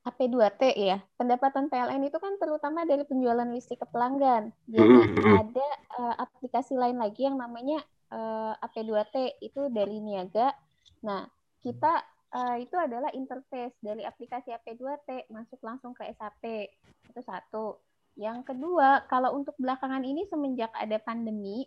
AP2T 0.07 0.63
ya. 0.79 1.03
Pendapatan 1.19 1.67
PLN 1.67 2.07
itu 2.07 2.23
kan 2.23 2.39
terutama 2.39 2.87
dari 2.87 3.03
penjualan 3.03 3.51
listrik 3.51 3.83
ke 3.83 3.87
pelanggan. 3.91 4.55
Jadi 4.71 5.27
ada 5.43 5.69
uh, 5.99 6.15
aplikasi 6.23 6.79
lain 6.79 7.03
lagi 7.03 7.27
yang 7.27 7.35
namanya 7.35 7.83
uh, 8.15 8.55
AP2T 8.63 9.43
itu 9.43 9.75
dari 9.75 9.99
niaga. 9.99 10.55
Nah, 11.03 11.27
kita 11.67 11.99
uh, 12.31 12.57
itu 12.63 12.79
adalah 12.79 13.11
interface 13.11 13.75
dari 13.83 14.07
aplikasi 14.07 14.55
AP2T 14.55 15.35
masuk 15.35 15.59
langsung 15.67 15.99
ke 15.99 16.07
SAP. 16.15 16.71
Itu 17.11 17.21
satu. 17.27 17.90
Yang 18.21 18.53
kedua, 18.53 19.09
kalau 19.09 19.33
untuk 19.33 19.57
belakangan 19.57 20.05
ini 20.05 20.29
semenjak 20.29 20.69
ada 20.77 21.01
pandemi, 21.01 21.65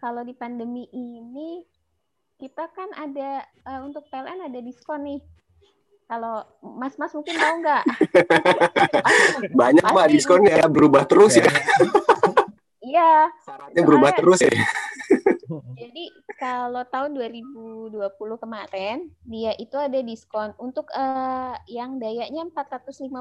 kalau 0.00 0.24
di 0.24 0.32
pandemi 0.32 0.88
ini 0.96 1.60
kita 2.40 2.72
kan 2.72 2.88
ada 2.96 3.44
uh, 3.68 3.84
untuk 3.84 4.08
PLN 4.08 4.48
ada 4.48 4.58
diskon 4.64 5.04
nih. 5.04 5.20
Kalau 6.08 6.42
Mas-mas 6.64 7.12
mungkin 7.12 7.36
tahu 7.36 7.54
nggak? 7.60 7.84
Banyak 9.60 9.84
Mbak 9.84 10.08
diskonnya 10.10 10.64
berubah 10.72 11.04
terus 11.04 11.36
ya. 11.36 11.46
Iya. 12.80 13.30
Syaratnya 13.46 13.82
berubah 13.86 14.10
terus 14.18 14.42
ya. 14.42 14.50
Jadi 15.78 16.10
kalau 16.42 16.82
tahun 16.90 17.14
2020 17.14 17.94
kemarin 18.40 19.14
dia 19.22 19.54
itu 19.62 19.78
ada 19.78 20.00
diskon 20.02 20.50
untuk 20.58 20.90
uh, 20.90 21.54
yang 21.70 22.02
dayanya 22.02 22.50
450 22.50 23.14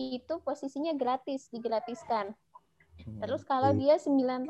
itu 0.00 0.40
posisinya 0.40 0.96
gratis 0.96 1.52
digratiskan. 1.52 2.32
Hmm, 3.04 3.20
Terus 3.24 3.42
kalau 3.44 3.72
dia 3.76 3.96
900 3.96 4.46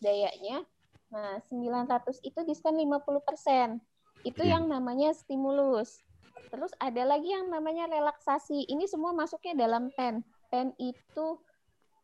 dayanya 0.00 0.64
nah 1.06 1.38
900 1.38 2.18
itu 2.26 2.40
diskon 2.42 2.74
50%. 2.74 3.78
Itu 4.26 4.42
hmm. 4.42 4.50
yang 4.50 4.64
namanya 4.66 5.14
stimulus. 5.14 6.02
Terus 6.50 6.74
ada 6.82 7.02
lagi 7.06 7.30
yang 7.30 7.46
namanya 7.46 7.86
relaksasi. 7.86 8.66
Ini 8.66 8.90
semua 8.90 9.14
masuknya 9.14 9.66
dalam 9.66 9.94
PEN. 9.94 10.22
PEN 10.50 10.74
itu 10.82 11.38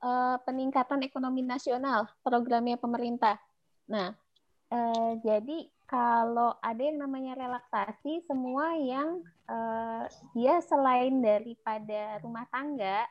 uh, 0.03 0.37
peningkatan 0.43 1.03
ekonomi 1.07 1.43
nasional, 1.43 2.11
programnya 2.23 2.79
pemerintah. 2.79 3.39
Nah, 3.91 4.15
eh, 4.71 5.13
jadi 5.23 5.69
kalau 5.93 6.57
ada 6.65 6.81
yang 6.81 7.05
namanya 7.05 7.37
relaksasi, 7.37 8.25
semua 8.25 8.73
yang 8.81 9.21
eh, 9.45 10.09
dia 10.33 10.57
selain 10.65 11.21
daripada 11.21 12.17
rumah 12.25 12.49
tangga 12.49 13.05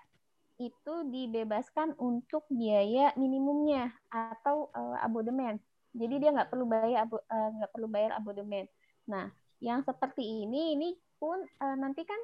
itu 0.58 1.06
dibebaskan 1.14 1.94
untuk 2.02 2.50
biaya 2.50 3.14
minimumnya 3.14 3.94
atau 4.10 4.74
eh, 4.74 5.06
abodemen. 5.06 5.62
Jadi 5.94 6.26
dia 6.26 6.34
nggak 6.34 6.50
perlu 6.50 6.66
bayar 6.66 7.06
eh, 7.06 7.50
nggak 7.62 7.70
perlu 7.70 7.86
bayar 7.86 8.18
abodemen. 8.18 8.66
Nah, 9.06 9.30
yang 9.62 9.86
seperti 9.86 10.26
ini 10.26 10.74
ini 10.74 10.90
pun 11.22 11.38
eh, 11.38 11.78
nanti 11.78 12.02
kan 12.02 12.18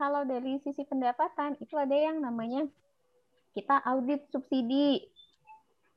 kalau 0.00 0.24
dari 0.24 0.56
sisi 0.64 0.80
pendapatan 0.88 1.60
itu 1.60 1.76
ada 1.76 1.92
yang 1.92 2.24
namanya 2.24 2.64
kita 3.52 3.84
audit 3.84 4.24
subsidi 4.32 5.04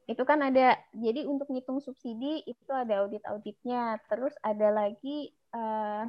itu 0.04 0.24
kan 0.28 0.44
ada 0.44 0.76
jadi 0.92 1.24
untuk 1.24 1.48
ngitung 1.48 1.80
subsidi 1.80 2.44
itu 2.44 2.72
ada 2.72 3.08
audit 3.08 3.24
auditnya 3.24 4.00
terus 4.12 4.36
ada 4.44 4.68
lagi 4.72 5.32
uh, 5.56 6.04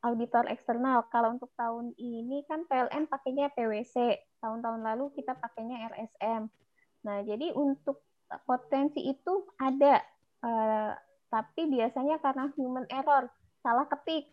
auditor 0.00 0.48
eksternal. 0.48 1.04
Kalau 1.12 1.36
untuk 1.36 1.52
tahun 1.60 1.92
ini 2.00 2.48
kan 2.48 2.64
PLN 2.64 3.04
pakainya 3.12 3.52
PwC 3.52 4.16
tahun-tahun 4.40 4.80
lalu 4.82 5.12
kita 5.14 5.36
pakainya 5.36 5.92
RSM 5.92 6.48
nah 7.00 7.20
jadi 7.24 7.52
untuk 7.56 8.04
potensi 8.44 9.08
itu 9.08 9.48
ada 9.56 10.00
uh, 10.44 10.92
tapi 11.32 11.68
biasanya 11.70 12.20
karena 12.20 12.52
human 12.56 12.84
error 12.92 13.28
salah 13.64 13.88
ketik 13.88 14.28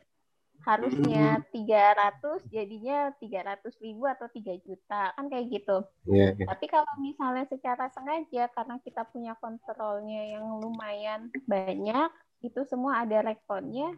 harusnya 0.67 1.39
300 1.55 2.43
jadinya 2.51 3.15
300 3.15 3.63
ribu 3.79 4.03
atau 4.03 4.27
3 4.27 4.67
juta 4.67 5.15
kan 5.15 5.25
kayak 5.31 5.47
gitu. 5.47 5.87
Yeah, 6.03 6.35
yeah. 6.35 6.47
Tapi 6.51 6.67
kalau 6.67 6.91
misalnya 6.99 7.47
secara 7.47 7.87
sengaja 7.95 8.51
karena 8.51 8.75
kita 8.83 9.07
punya 9.07 9.39
kontrolnya 9.39 10.27
yang 10.35 10.59
lumayan 10.59 11.31
banyak 11.47 12.11
itu 12.43 12.67
semua 12.67 13.07
ada 13.07 13.23
rekodnya 13.23 13.95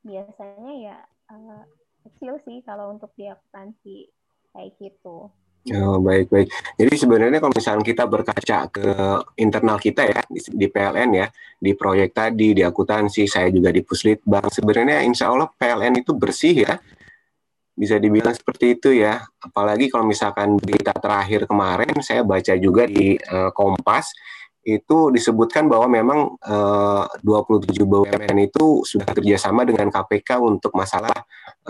biasanya 0.00 0.72
ya 0.80 0.98
uh, 1.28 1.62
kecil 2.08 2.40
sih 2.48 2.64
kalau 2.64 2.96
untuk 2.96 3.12
di 3.12 3.28
akuntansi 3.28 4.08
kayak 4.56 4.72
gitu. 4.80 5.28
Oh, 5.66 5.98
baik 5.98 6.30
baik. 6.30 6.48
Jadi 6.78 6.94
sebenarnya 6.94 7.42
kalau 7.42 7.50
misalnya 7.50 7.82
kita 7.82 8.06
berkaca 8.06 8.70
ke 8.70 8.86
internal 9.34 9.82
kita 9.82 10.06
ya 10.06 10.22
di, 10.30 10.66
PLN 10.70 11.10
ya, 11.10 11.26
di 11.58 11.74
proyek 11.74 12.14
tadi, 12.14 12.54
di 12.54 12.62
akuntansi, 12.62 13.26
saya 13.26 13.50
juga 13.50 13.74
di 13.74 13.82
Puslitbang. 13.82 14.46
Sebenarnya 14.46 15.02
insya 15.02 15.34
Allah 15.34 15.50
PLN 15.50 16.06
itu 16.06 16.14
bersih 16.14 16.62
ya, 16.62 16.78
bisa 17.74 17.98
dibilang 17.98 18.30
seperti 18.30 18.78
itu 18.78 18.94
ya. 18.94 19.26
Apalagi 19.42 19.90
kalau 19.90 20.06
misalkan 20.06 20.54
berita 20.54 20.94
terakhir 20.94 21.50
kemarin 21.50 21.98
saya 21.98 22.22
baca 22.22 22.54
juga 22.54 22.86
di 22.86 23.18
uh, 23.18 23.50
Kompas 23.50 24.14
itu 24.66 25.14
disebutkan 25.14 25.70
bahwa 25.70 25.86
memang 25.86 26.34
uh, 26.42 27.06
27 27.22 27.70
BUMN 27.86 28.50
itu 28.50 28.82
sudah 28.82 29.06
kerjasama 29.14 29.62
dengan 29.62 29.86
KPK 29.94 30.42
untuk 30.42 30.74
masalah 30.74 31.14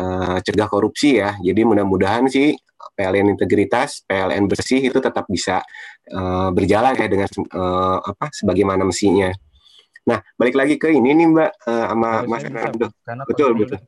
uh, 0.01 0.41
cegah 0.41 0.65
korupsi 0.65 1.21
ya. 1.21 1.37
Jadi 1.37 1.61
mudah-mudahan 1.69 2.25
sih 2.33 2.57
PLN 2.97 3.37
integritas, 3.37 4.01
PLN 4.09 4.49
bersih 4.49 4.81
itu 4.81 4.97
tetap 4.97 5.29
bisa 5.29 5.61
uh, 6.09 6.49
berjalan 6.57 6.97
ya 6.97 7.09
dengan 7.13 7.29
uh, 7.53 8.01
apa 8.01 8.33
sebagaimana 8.33 8.89
mestinya. 8.89 9.29
Nah, 10.09 10.25
balik 10.41 10.57
lagi 10.57 10.81
ke 10.81 10.89
ini 10.89 11.13
nih 11.13 11.27
Mbak 11.29 11.51
uh, 11.69 11.85
sama 11.93 12.11
Mas 12.25 12.43
Fernando. 12.49 12.87
Betul, 13.29 13.51
betul. 13.61 13.79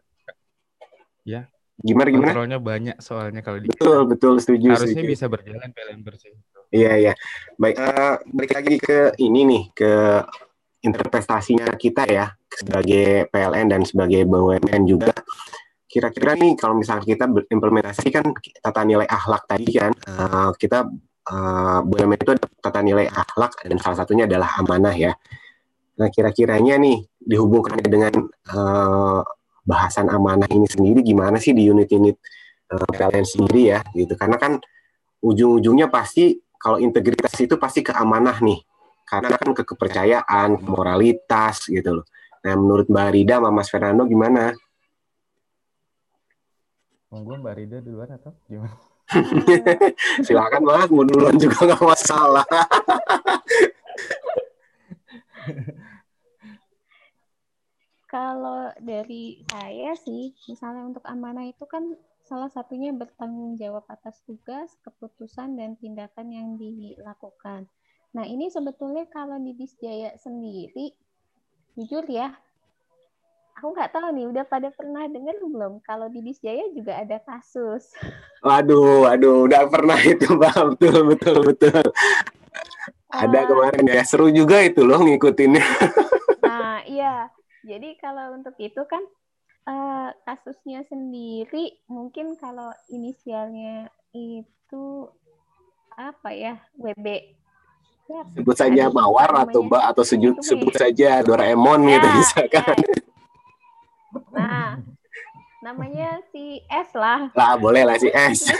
Ya. 1.25 1.49
Gimana 1.79 2.09
gimana? 2.11 2.35
Kontrolnya 2.35 2.59
banyak 2.59 2.97
soalnya 2.99 3.41
kalau 3.41 3.63
di 3.63 3.71
Betul, 3.71 4.05
betul, 4.11 4.35
setuju. 4.43 4.75
Harusnya 4.75 4.99
setuju. 4.99 5.13
bisa 5.15 5.25
berjalan 5.31 5.71
PLN 5.71 6.01
bersih. 6.03 6.35
Iya, 6.69 6.93
iya. 7.01 7.13
Baik, 7.57 7.77
uh, 7.81 8.17
balik 8.29 8.53
lagi 8.53 8.77
ke 8.77 8.99
ini 9.25 9.41
nih, 9.49 9.63
ke 9.73 9.93
interpretasinya 10.85 11.75
kita 11.75 12.07
ya 12.07 12.31
sebagai 12.49 13.27
PLN 13.33 13.67
dan 13.73 13.83
sebagai 13.83 14.23
BUMN 14.25 14.83
juga 14.87 15.13
kira-kira 15.89 16.37
nih 16.37 16.53
kalau 16.55 16.77
misalnya 16.77 17.03
kita 17.09 17.25
berimplementasi 17.25 18.13
kan 18.13 18.29
tata 18.61 18.85
nilai 18.85 19.09
akhlak 19.09 19.49
tadi 19.49 19.73
kan 19.73 19.93
uh, 20.05 20.53
kita 20.55 20.85
uh, 21.33 21.81
BUMN 21.83 22.21
itu 22.21 22.33
tata 22.61 22.81
nilai 22.85 23.09
akhlak 23.09 23.57
dan 23.65 23.77
salah 23.81 24.05
satunya 24.05 24.29
adalah 24.29 24.61
amanah 24.61 24.95
ya. 24.95 25.13
Nah 25.99 26.09
kira-kiranya 26.13 26.77
nih 26.79 27.03
dihubungkan 27.19 27.81
dengan 27.83 28.13
uh, 28.53 29.25
bahasan 29.65 30.13
amanah 30.13 30.49
ini 30.53 30.69
sendiri 30.69 31.01
gimana 31.03 31.41
sih 31.41 31.57
di 31.57 31.67
unit-unit 31.67 32.17
uh, 32.71 32.91
PLN 32.93 33.27
sendiri 33.27 33.63
ya 33.75 33.81
gitu 33.97 34.13
karena 34.15 34.37
kan 34.37 34.61
ujung-ujungnya 35.25 35.91
pasti 35.91 36.39
kalau 36.59 36.83
integritas 36.83 37.35
itu 37.39 37.55
pasti 37.57 37.87
ke 37.87 37.95
amanah 37.95 38.43
nih 38.43 38.61
karena 39.09 39.41
kan 39.41 39.51
ke 39.57 39.65
kepercayaan, 39.65 40.61
moralitas 40.69 41.65
gitu 41.73 42.03
loh. 42.03 42.07
Nah 42.45 42.55
menurut 42.59 42.87
Mbak 42.93 43.09
Rida 43.15 43.41
sama 43.41 43.51
Mas 43.51 43.73
Fernando 43.73 44.05
gimana? 44.05 44.53
Monggo 47.09 47.41
Mbak 47.41 47.55
Rida 47.57 47.79
duluan 47.81 48.13
atau 48.13 48.37
gimana? 48.45 48.77
Silakan 50.27 50.63
Mas, 50.69 50.93
mau 50.93 51.09
duluan 51.09 51.41
juga 51.41 51.65
nggak 51.65 51.81
masalah. 51.81 52.45
Kalau 58.09 58.73
dari 58.81 59.41
saya 59.49 59.97
sih, 59.97 60.37
misalnya 60.49 60.85
untuk 60.85 61.05
amanah 61.09 61.49
itu 61.49 61.65
kan 61.65 61.97
salah 62.29 62.53
satunya 62.53 62.93
bertanggung 62.93 63.57
jawab 63.57 63.89
atas 63.89 64.21
tugas, 64.29 64.77
keputusan, 64.85 65.57
dan 65.57 65.81
tindakan 65.81 66.29
yang 66.29 66.49
dilakukan. 66.61 67.65
Nah, 68.13 68.29
ini 68.29 68.53
sebetulnya 68.53 69.09
kalau 69.09 69.41
di 69.41 69.57
Disjaya 69.57 70.13
sendiri, 70.21 70.93
jujur 71.81 72.05
ya, 72.05 72.37
aku 73.57 73.73
nggak 73.73 73.97
tahu 73.97 74.13
nih, 74.13 74.29
udah 74.29 74.45
pada 74.45 74.69
pernah 74.69 75.09
dengar 75.09 75.41
belum? 75.41 75.81
Kalau 75.81 76.13
di 76.13 76.21
Disjaya 76.21 76.69
juga 76.77 77.01
ada 77.01 77.17
kasus. 77.25 77.97
Waduh, 78.47 79.03
waduh, 79.03 79.51
udah 79.51 79.67
pernah 79.67 79.99
itu, 79.99 80.31
Bang. 80.41 80.79
Betul, 80.79 81.11
betul, 81.11 81.43
betul. 81.43 81.83
Ada 83.11 83.51
kemarin 83.51 83.83
ya, 83.89 84.07
seru 84.07 84.31
juga 84.31 84.63
itu 84.63 84.87
loh 84.87 85.03
ngikutinnya. 85.03 85.67
Nah, 86.39 86.87
iya 86.95 87.27
jadi 87.67 87.99
kalau 87.99 88.39
untuk 88.39 88.55
itu 88.57 88.79
kan 88.87 89.03
uh, 89.69 90.09
kasusnya 90.25 90.83
sendiri 90.89 91.77
mungkin 91.93 92.35
kalau 92.41 92.73
inisialnya 92.89 93.93
itu 94.17 95.13
apa 95.93 96.31
ya 96.33 96.55
WB 96.81 97.37
ya, 98.09 98.23
sebut 98.33 98.57
saja 98.57 98.89
mawar 98.89 99.45
atau 99.45 99.61
mbak 99.61 99.85
atau 99.93 100.05
sejut, 100.07 100.41
sebut 100.41 100.73
saja 100.73 101.21
Doraemon 101.21 101.85
ya, 101.85 102.01
gitu 102.01 102.09
misalkan. 102.17 102.77
Ya. 102.81 102.97
nah 104.33 104.69
namanya 105.61 106.25
si 106.33 106.65
S 106.65 106.97
lah. 106.97 107.29
Lah 107.37 107.61
boleh 107.61 107.85
lah 107.85 108.01
si 108.01 108.09
S. 108.09 108.49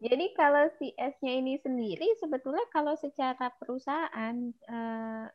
Jadi 0.00 0.32
kalau 0.32 0.64
si 0.80 0.96
S-nya 0.96 1.44
ini 1.44 1.60
sendiri 1.60 2.16
sebetulnya 2.16 2.64
kalau 2.72 2.96
secara 2.96 3.52
perusahaan 3.60 4.32
uh, 4.64 5.28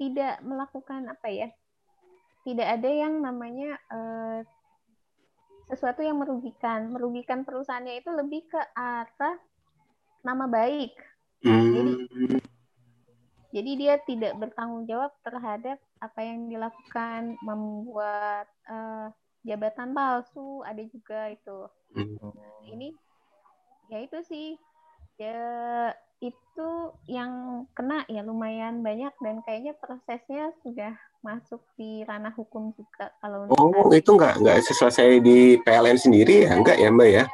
tidak 0.00 0.40
melakukan 0.40 1.04
apa 1.12 1.28
ya 1.28 1.52
tidak 2.44 2.68
ada 2.80 2.90
yang 2.90 3.20
namanya 3.20 3.76
uh, 3.92 4.40
sesuatu 5.70 6.02
yang 6.02 6.18
merugikan 6.18 6.90
merugikan 6.90 7.46
perusahaannya 7.46 8.02
itu 8.02 8.10
lebih 8.10 8.42
ke 8.50 8.60
arah 8.74 9.36
nama 10.26 10.44
baik 10.50 10.92
hmm. 11.46 11.70
jadi 11.70 11.92
jadi 13.50 13.70
dia 13.74 13.94
tidak 14.06 14.32
bertanggung 14.38 14.86
jawab 14.86 15.10
terhadap 15.26 15.78
apa 15.98 16.20
yang 16.22 16.50
dilakukan 16.50 17.34
membuat 17.42 18.46
uh, 18.66 19.10
jabatan 19.46 19.94
palsu 19.94 20.64
ada 20.66 20.82
juga 20.90 21.30
itu 21.30 21.58
hmm. 21.94 22.66
ini 22.66 22.88
ya 23.90 23.98
itu 24.02 24.18
sih 24.26 24.48
ya 25.18 25.38
itu 26.20 26.68
yang 27.08 27.64
kena 27.72 28.04
ya 28.04 28.20
lumayan 28.20 28.84
banyak 28.84 29.12
dan 29.24 29.40
kayaknya 29.48 29.72
prosesnya 29.80 30.52
sudah 30.60 30.92
masuk 31.24 31.60
di 31.76 32.04
ranah 32.04 32.32
hukum 32.36 32.72
juga 32.76 33.12
kalau 33.20 33.48
Oh 33.56 33.88
itu 33.92 34.12
nggak 34.12 34.40
nggak 34.40 34.56
selesai 34.68 35.20
di 35.24 35.56
PLN 35.64 35.96
sendiri 35.96 36.44
ya 36.48 36.56
nggak 36.56 36.76
ya 36.76 36.88
mbak 36.92 37.08
ya? 37.08 37.24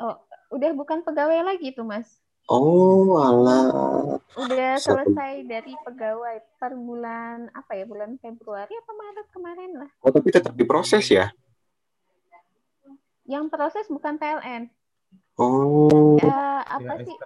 Oh 0.00 0.16
udah 0.52 0.70
bukan 0.76 1.00
pegawai 1.00 1.40
lagi 1.44 1.72
tuh 1.72 1.88
mas? 1.88 2.20
Oh 2.50 3.16
alah. 3.16 4.18
Udah 4.36 4.76
selesai 4.76 5.46
dari 5.48 5.72
pegawai 5.86 6.42
per 6.58 6.76
bulan 6.76 7.48
apa 7.56 7.72
ya 7.76 7.84
bulan 7.88 8.20
Februari 8.20 8.72
apa 8.74 8.90
Maret 8.92 9.26
kemarin 9.32 9.72
lah. 9.80 9.90
Oh 10.04 10.12
tapi 10.12 10.28
tetap 10.28 10.52
diproses 10.52 11.08
ya? 11.08 11.32
Yang 13.24 13.48
proses 13.48 13.86
bukan 13.86 14.18
PLN. 14.18 14.68
Oh. 15.38 15.89
Ya, 16.80 16.96
apa 16.96 17.04
ya, 17.04 17.04
sih 17.04 17.16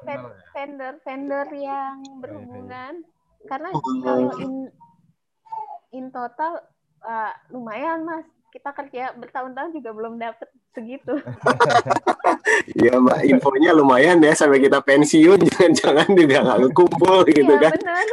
vendor-vendor 0.51 1.49
yang 1.55 1.97
berhubungan? 2.19 2.93
Karena 3.47 3.69
oh. 3.71 3.83
kalau 4.03 4.35
in 4.43 4.53
in 5.95 6.11
total 6.11 6.59
uh, 7.07 7.33
lumayan 7.55 8.03
mas. 8.03 8.27
Kita 8.55 8.71
kerja 8.71 9.11
bertahun-tahun 9.19 9.75
juga 9.75 9.91
belum 9.91 10.15
dapat 10.19 10.47
segitu. 10.75 11.15
Iya 12.75 13.01
mbak, 13.01 13.25
infonya 13.25 13.73
lumayan 13.73 14.21
ya 14.21 14.33
sampai 14.37 14.61
kita 14.61 14.81
pensiun 14.85 15.41
jangan-jangan 15.49 16.09
juga 16.13 16.37
nggak 16.45 16.73
kumpul 16.77 17.25
gitu 17.29 17.51
ya, 17.51 17.61
kan. 17.61 17.73
Benar. 17.77 18.07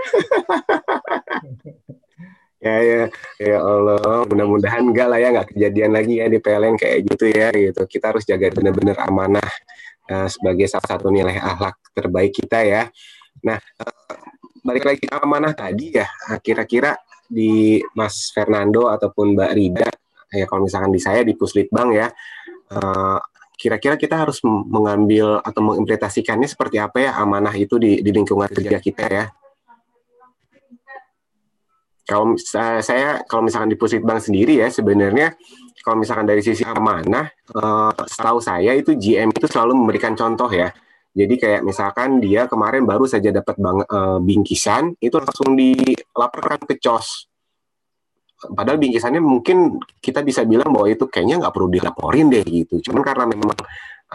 ya 2.66 2.76
ya 2.78 3.02
ya 3.42 3.58
Allah 3.58 4.22
mudah-mudahan 4.30 4.86
enggak 4.86 5.08
lah 5.10 5.18
ya 5.18 5.34
nggak 5.34 5.50
kejadian 5.56 5.92
lagi 5.98 6.22
ya 6.22 6.30
di 6.30 6.38
PLN 6.38 6.78
kayak 6.78 7.00
gitu 7.10 7.26
ya 7.34 7.50
gitu 7.50 7.82
kita 7.90 8.14
harus 8.14 8.22
jaga 8.22 8.54
benar-benar 8.54 9.02
amanah 9.02 9.50
uh, 10.12 10.28
sebagai 10.28 10.68
salah 10.68 10.88
satu 10.92 11.08
nilai 11.08 11.40
akhlak 11.40 11.80
terbaik 11.96 12.36
kita 12.36 12.60
ya. 12.68 12.84
Nah, 13.48 13.56
uh, 13.58 14.20
balik 14.62 14.84
lagi 14.84 15.08
ke 15.08 15.16
amanah 15.16 15.56
tadi 15.56 15.96
ya, 15.96 16.06
kira-kira 16.44 17.00
di 17.32 17.80
Mas 17.96 18.30
Fernando 18.36 18.92
ataupun 18.92 19.40
Mbak 19.40 19.52
Rida, 19.56 19.90
ya 20.36 20.46
kalau 20.46 20.68
misalkan 20.68 20.92
di 20.92 21.00
saya 21.00 21.24
di 21.24 21.34
Puslitbang 21.34 21.90
ya, 21.96 22.08
uh, 22.76 23.20
kira-kira 23.56 23.96
kita 23.96 24.28
harus 24.28 24.42
mengambil 24.46 25.40
atau 25.40 25.62
mengimplementasikannya 25.62 26.50
seperti 26.50 26.82
apa 26.82 26.98
ya 26.98 27.12
amanah 27.22 27.54
itu 27.54 27.78
di, 27.78 28.02
di 28.04 28.12
lingkungan 28.12 28.52
kerja 28.52 28.78
kita 28.82 29.06
ya. 29.08 29.26
Kalau 32.06 32.36
saya 32.82 33.22
kalau 33.30 33.46
misalkan 33.46 33.72
di 33.72 33.78
Puslitbang 33.78 34.20
sendiri 34.20 34.60
ya 34.60 34.68
sebenarnya 34.68 35.38
kalau 35.82 35.98
misalkan 35.98 36.30
dari 36.30 36.46
sisi 36.46 36.62
amanah, 36.62 37.26
uh, 37.58 37.92
setahu 38.06 38.38
saya 38.38 38.78
itu 38.78 38.94
GM 38.94 39.34
itu 39.34 39.50
selalu 39.50 39.74
memberikan 39.74 40.14
contoh 40.14 40.48
ya. 40.48 40.70
Jadi 41.12 41.36
kayak 41.36 41.62
misalkan 41.68 42.24
dia 42.24 42.48
kemarin 42.48 42.88
baru 42.88 43.04
saja 43.04 43.34
dapat 43.36 43.60
bang, 43.60 43.84
uh, 43.84 44.20
bingkisan, 44.24 44.96
itu 45.04 45.20
langsung 45.20 45.58
dilaporkan 45.60 46.64
ke 46.64 46.80
COS. 46.80 47.31
Padahal 48.42 48.82
bingkisannya 48.82 49.22
mungkin 49.22 49.78
kita 50.02 50.26
bisa 50.26 50.42
bilang 50.48 50.74
bahwa 50.74 50.90
itu 50.90 51.06
kayaknya 51.06 51.46
nggak 51.46 51.54
perlu 51.54 51.70
dilaporin 51.70 52.34
deh 52.34 52.42
gitu. 52.42 52.82
Cuman 52.90 53.02
karena 53.06 53.26
memang 53.30 53.54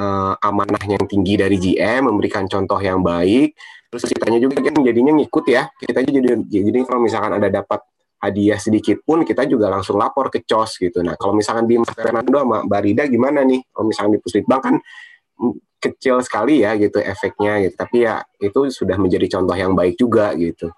uh, 0.00 0.34
amanahnya 0.42 0.98
yang 0.98 1.06
tinggi 1.06 1.34
dari 1.38 1.56
GM, 1.56 2.10
memberikan 2.10 2.50
contoh 2.50 2.78
yang 2.82 3.00
baik, 3.06 3.54
terus 3.88 4.02
ceritanya 4.10 4.42
juga 4.42 4.58
kan 4.60 4.74
jadinya 4.82 5.12
ngikut 5.14 5.44
ya. 5.46 5.70
Kita 5.78 6.02
jadi 6.02 6.42
jadi 6.46 6.78
kalau 6.82 7.00
misalkan 7.06 7.38
ada 7.38 7.48
dapat 7.48 7.80
hadiah 8.20 8.58
sedikit 8.58 9.04
pun 9.04 9.22
kita 9.22 9.44
juga 9.46 9.68
langsung 9.70 10.00
lapor 10.00 10.32
ke 10.32 10.42
COS 10.42 10.80
gitu. 10.80 11.04
Nah, 11.04 11.14
kalau 11.14 11.36
misalkan 11.36 11.68
di 11.68 11.78
Mas 11.78 11.92
Fernando 11.92 12.42
sama 12.42 12.64
Mbak 12.64 12.80
Rida 12.82 13.04
gimana 13.06 13.44
nih? 13.44 13.60
Kalau 13.70 13.86
misalkan 13.86 14.12
di 14.16 14.20
Puslitbang 14.20 14.60
kan 14.60 14.74
mm, 15.38 15.54
kecil 15.76 16.18
sekali 16.24 16.64
ya 16.64 16.74
gitu 16.74 16.98
efeknya 16.98 17.62
gitu. 17.62 17.74
Tapi 17.76 17.96
ya 18.02 18.24
itu 18.40 18.60
sudah 18.72 18.96
menjadi 18.98 19.38
contoh 19.38 19.54
yang 19.54 19.76
baik 19.76 19.94
juga 20.00 20.32
gitu. 20.34 20.72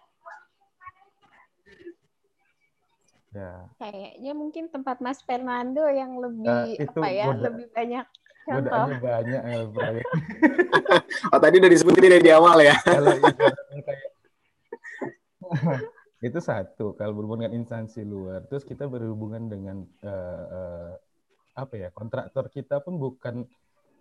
Ya. 3.39 3.71
Kayaknya 3.79 4.33
mungkin 4.35 4.65
tempat 4.67 4.99
Mas 4.99 5.23
Fernando 5.23 5.87
yang 5.87 6.19
lebih 6.19 6.51
nah, 6.51 6.67
apa 6.75 7.07
ya, 7.07 7.31
mudah, 7.31 7.43
lebih 7.47 7.67
banyak 7.71 8.07
contoh. 8.49 8.87
banyak 8.99 9.43
ya, 9.45 9.61
oh, 11.33 11.39
tadi 11.39 11.55
udah 11.61 11.71
disebutin 11.71 12.19
dari 12.19 12.31
awal 12.35 12.59
ya. 12.59 12.75
Itu 16.19 16.43
satu 16.43 16.99
kalau 16.99 17.15
berhubungan 17.15 17.47
dengan 17.47 17.63
instansi 17.63 18.03
luar 18.03 18.43
terus 18.51 18.67
kita 18.67 18.91
berhubungan 18.91 19.47
dengan 19.47 19.87
uh, 20.03 20.45
uh, 20.51 20.91
apa 21.55 21.75
ya 21.79 21.95
kontraktor 21.95 22.51
kita 22.51 22.83
pun 22.83 22.99
bukan 22.99 23.47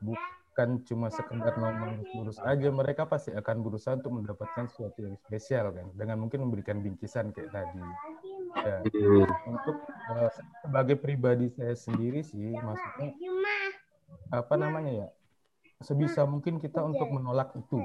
bukan 0.02 0.82
cuma 0.90 1.14
sekedar 1.14 1.54
ngurus 1.62 2.42
aja 2.42 2.74
mereka 2.74 3.06
pasti 3.06 3.30
akan 3.38 3.62
berusaha 3.62 4.02
untuk 4.02 4.18
mendapatkan 4.18 4.66
sesuatu 4.66 5.06
yang 5.06 5.14
spesial 5.22 5.70
kan 5.70 5.94
dengan 5.94 6.18
mungkin 6.18 6.50
memberikan 6.50 6.82
bingkisan 6.82 7.30
kayak 7.30 7.54
tadi 7.54 7.86
ya, 8.64 8.78
untuk 9.46 9.78
uh, 10.10 10.30
sebagai 10.66 10.98
pribadi 10.98 11.52
saya 11.54 11.76
sendiri 11.78 12.26
sih 12.26 12.56
maksudnya 12.56 13.14
apa 14.34 14.54
namanya 14.56 14.92
ya 15.06 15.08
sebisa 15.84 16.26
mungkin 16.26 16.58
kita 16.58 16.82
untuk 16.82 17.12
menolak 17.14 17.54
itu 17.54 17.78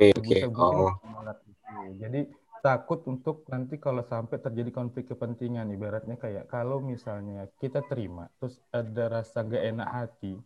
Oke, 0.00 0.16
okay, 0.16 0.48
okay. 0.48 0.56
oh. 0.56 0.96
menolak 1.04 1.44
itu. 1.44 1.60
Jadi 2.00 2.20
takut 2.64 3.04
untuk 3.08 3.44
nanti 3.48 3.80
kalau 3.80 4.04
sampai 4.04 4.36
terjadi 4.40 4.70
konflik 4.72 5.08
kepentingan 5.12 5.72
ibaratnya 5.72 6.16
kayak 6.20 6.48
kalau 6.48 6.78
misalnya 6.78 7.48
kita 7.56 7.80
terima 7.88 8.28
terus 8.36 8.60
ada 8.68 9.20
rasa 9.20 9.40
gak 9.40 9.64
enak 9.64 9.88
hati 9.88 10.36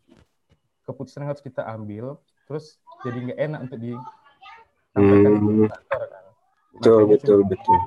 keputusan 0.86 1.26
harus 1.26 1.42
kita 1.42 1.66
ambil 1.66 2.14
terus 2.46 2.78
jadi 3.02 3.18
nggak 3.18 3.40
enak 3.50 3.60
untuk 3.66 3.78
disampaikan 3.82 5.32
hmm. 5.34 5.42
ke 5.42 5.66
kantor 5.74 6.02
kan 6.06 6.24
betul 6.74 7.02
betul 7.10 7.38
betul 7.50 7.78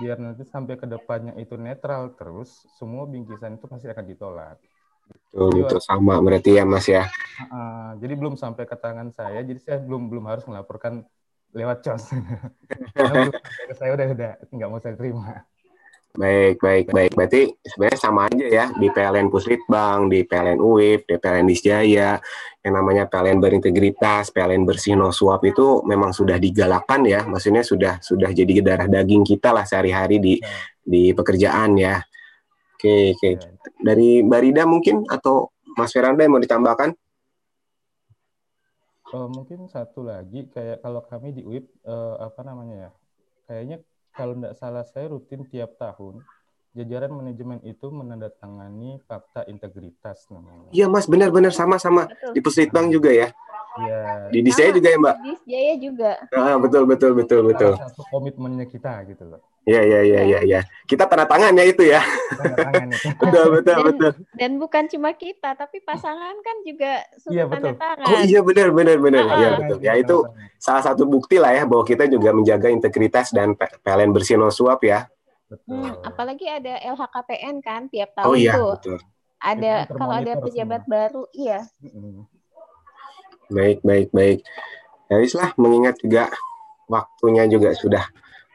biar 0.00 0.16
nanti 0.18 0.42
sampai 0.46 0.74
ke 0.74 0.86
depannya 0.90 1.38
itu 1.38 1.54
netral 1.54 2.14
terus 2.18 2.66
semua 2.74 3.06
bingkisan 3.06 3.58
itu 3.58 3.66
pasti 3.70 3.86
akan 3.86 4.04
ditolak 4.06 4.58
betul 5.06 5.50
jadi, 5.54 5.60
betul 5.68 5.80
sama 5.80 6.14
berarti 6.18 6.50
ya 6.58 6.64
mas 6.66 6.86
ya 6.90 7.06
uh, 7.52 7.94
jadi 8.02 8.14
belum 8.18 8.34
sampai 8.34 8.66
ke 8.66 8.76
tangan 8.78 9.14
saya 9.14 9.44
jadi 9.46 9.60
saya 9.62 9.78
belum 9.82 10.10
belum 10.10 10.24
harus 10.26 10.44
melaporkan 10.50 11.06
lewat 11.54 11.86
cos. 11.86 12.10
saya 13.78 13.90
udah 13.94 14.06
udah 14.10 14.32
nggak 14.50 14.68
mau 14.68 14.82
saya 14.82 14.98
terima. 14.98 15.46
Baik, 16.14 16.62
baik, 16.62 16.94
baik. 16.94 17.12
Berarti 17.18 17.50
sebenarnya 17.66 17.98
sama 17.98 18.30
aja 18.30 18.46
ya 18.46 18.64
di 18.70 18.86
PLN 18.86 19.34
Puslitbang, 19.34 20.06
di 20.06 20.22
PLN 20.22 20.62
UIF, 20.62 21.10
di 21.10 21.18
PLN 21.18 21.42
Disjaya, 21.42 22.14
yang 22.62 22.72
namanya 22.78 23.10
PLN 23.10 23.42
berintegritas, 23.42 24.30
PLN 24.30 24.62
bersih 24.62 24.94
no 24.94 25.10
suap 25.10 25.42
itu 25.42 25.82
memang 25.82 26.14
sudah 26.14 26.38
digalakan 26.38 27.10
ya. 27.10 27.26
Maksudnya 27.26 27.66
sudah 27.66 27.98
sudah 27.98 28.30
jadi 28.30 28.62
darah 28.62 28.86
daging 28.86 29.26
kita 29.26 29.50
lah 29.50 29.66
sehari-hari 29.66 30.22
di 30.22 30.34
ya. 30.38 30.46
di 30.86 31.10
pekerjaan 31.10 31.74
ya. 31.82 31.98
Oke, 32.78 33.18
oke. 33.18 33.30
Ya. 33.34 33.50
Dari 33.82 34.22
Barida 34.22 34.70
mungkin 34.70 35.02
atau 35.10 35.50
Mas 35.74 35.90
Feranda 35.90 36.22
yang 36.22 36.38
mau 36.38 36.42
ditambahkan? 36.46 36.94
Oh, 39.10 39.26
mungkin 39.26 39.66
satu 39.66 40.06
lagi 40.06 40.46
kayak 40.46 40.78
kalau 40.78 41.02
kami 41.02 41.34
di 41.34 41.42
UIP 41.42 41.66
uh, 41.90 42.22
apa 42.22 42.46
namanya 42.46 42.86
ya? 42.86 42.90
Kayaknya 43.50 43.76
kalau 44.14 44.38
tidak 44.38 44.54
salah 44.56 44.84
saya 44.86 45.10
rutin 45.10 45.42
tiap 45.50 45.74
tahun 45.76 46.22
jajaran 46.74 47.10
manajemen 47.14 47.62
itu 47.62 47.86
menandatangani 47.86 48.98
fakta 49.06 49.46
integritas 49.46 50.26
namanya. 50.30 50.70
Iya 50.74 50.90
Mas, 50.90 51.06
benar-benar 51.06 51.54
sama-sama 51.54 52.10
di 52.34 52.42
Puslitbang 52.42 52.90
juga 52.90 53.14
ya. 53.14 53.30
Iya. 53.74 54.30
Di 54.30 54.38
Disjaya 54.42 54.70
juga 54.74 54.88
ya 54.90 54.98
Mbak. 54.98 55.14
Di 55.14 55.28
Disjaya 55.34 55.74
juga. 55.78 56.10
Ah, 56.34 56.56
betul 56.58 56.82
betul 56.86 57.10
betul 57.14 57.40
betul. 57.50 57.72
Satu 57.78 58.02
komitmennya 58.10 58.66
kita 58.66 59.02
gitu 59.06 59.34
loh. 59.34 59.42
Iya 59.64 59.80
iya 59.80 60.00
iya 60.04 60.20
iya 60.28 60.40
ya. 60.44 60.60
Kita 60.84 61.08
tanda 61.08 61.24
tangan 61.24 61.56
ya 61.56 61.64
itu 61.64 61.88
ya. 61.88 62.04
Tanda 62.36 62.56
tangan 62.60 62.88
itu. 62.92 63.08
betul 63.20 63.44
betul 63.56 63.72
dan, 63.72 63.84
betul. 63.88 64.10
Dan 64.36 64.52
bukan 64.60 64.84
cuma 64.92 65.10
kita 65.16 65.56
tapi 65.56 65.80
pasangan 65.80 66.36
kan 66.44 66.56
juga 66.68 67.00
sudah 67.16 67.32
iya, 67.32 67.44
tanda 67.48 67.72
tangan. 67.72 68.06
Oh 68.12 68.20
iya 68.28 68.40
benar 68.44 68.68
benar 68.76 68.96
benar. 69.00 69.24
Iya 69.24 69.48
uh 69.48 69.56
betul. 69.56 69.78
Ya 69.80 69.92
itu 69.96 70.16
salah 70.60 70.84
satu 70.84 71.08
bukti 71.08 71.40
lah 71.40 71.56
ya 71.56 71.64
bahwa 71.64 71.80
kita 71.80 72.04
juga 72.12 72.36
menjaga 72.36 72.68
integritas 72.68 73.32
dan 73.32 73.56
PLN 73.56 74.12
bersih 74.12 74.36
no 74.36 74.52
suap 74.52 74.84
ya. 74.84 75.08
Betul. 75.48 75.80
Hmm, 75.80 75.92
apalagi 76.04 76.46
ada 76.48 76.74
LHKPN 76.84 77.56
kan 77.64 77.88
tiap 77.88 78.12
tahun 78.12 78.28
oh, 78.28 78.36
iya, 78.36 78.52
tuh. 78.52 78.72
Betul. 78.80 78.98
Ada 79.44 79.72
kalau 79.92 80.14
ada 80.16 80.32
pejabat 80.40 80.82
semua. 80.88 80.92
baru, 80.92 81.22
iya. 81.36 81.60
Baik, 83.52 83.84
baik, 83.84 84.08
baik. 84.12 84.40
Ya 85.12 85.20
lah, 85.36 85.52
mengingat 85.60 86.00
juga 86.00 86.32
waktunya 86.88 87.44
juga 87.44 87.76
sudah 87.76 88.08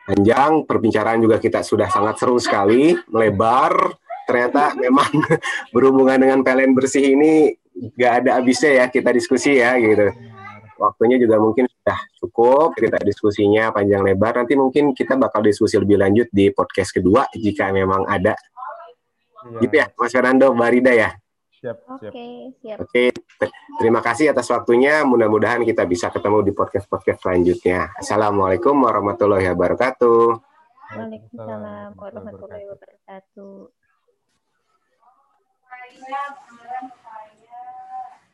panjang, 0.09 0.65
perbincangan 0.65 1.21
juga 1.21 1.37
kita 1.37 1.61
sudah 1.61 1.85
sangat 1.85 2.17
seru 2.17 2.41
sekali, 2.41 2.97
melebar. 3.13 3.93
Ternyata 4.25 4.73
memang 4.73 5.09
berhubungan 5.73 6.17
dengan 6.17 6.41
PLN 6.41 6.73
bersih 6.73 7.13
ini 7.13 7.53
nggak 7.69 8.13
ada 8.25 8.29
habisnya 8.41 8.83
ya 8.83 8.85
kita 8.89 9.13
diskusi 9.13 9.61
ya 9.61 9.77
gitu. 9.77 10.09
Waktunya 10.79 11.19
juga 11.21 11.37
mungkin 11.37 11.67
sudah 11.69 11.99
cukup 12.23 12.73
kita 12.73 12.97
diskusinya 13.05 13.69
panjang 13.69 14.01
lebar. 14.01 14.41
Nanti 14.41 14.57
mungkin 14.57 14.97
kita 14.97 15.19
bakal 15.19 15.45
diskusi 15.45 15.77
lebih 15.77 15.99
lanjut 16.01 16.27
di 16.33 16.49
podcast 16.49 16.95
kedua 16.95 17.29
jika 17.35 17.69
memang 17.69 18.07
ada. 18.09 18.33
Gitu 19.59 19.71
ya, 19.71 19.87
Mas 19.93 20.11
Fernando, 20.11 20.51
Barida 20.55 20.91
ya. 20.91 21.13
Siap, 21.59 21.75
siap. 21.99 22.11
Oke, 22.15 22.55
siap. 22.63 22.77
Oke, 22.79 23.11
terima 23.83 23.99
kasih 23.99 24.31
atas 24.31 24.47
waktunya. 24.47 25.03
Mudah-mudahan 25.03 25.67
kita 25.67 25.83
bisa 25.83 26.07
ketemu 26.07 26.39
di 26.47 26.55
podcast-podcast 26.55 27.19
selanjutnya. 27.19 27.91
Assalamualaikum 27.99 28.79
warahmatullahi 28.79 29.43
wabarakatuh. 29.51 30.39
Waalaikumsalam 30.95 31.99
warahmatullahi 31.99 32.63
wabarakatuh. 32.63 33.75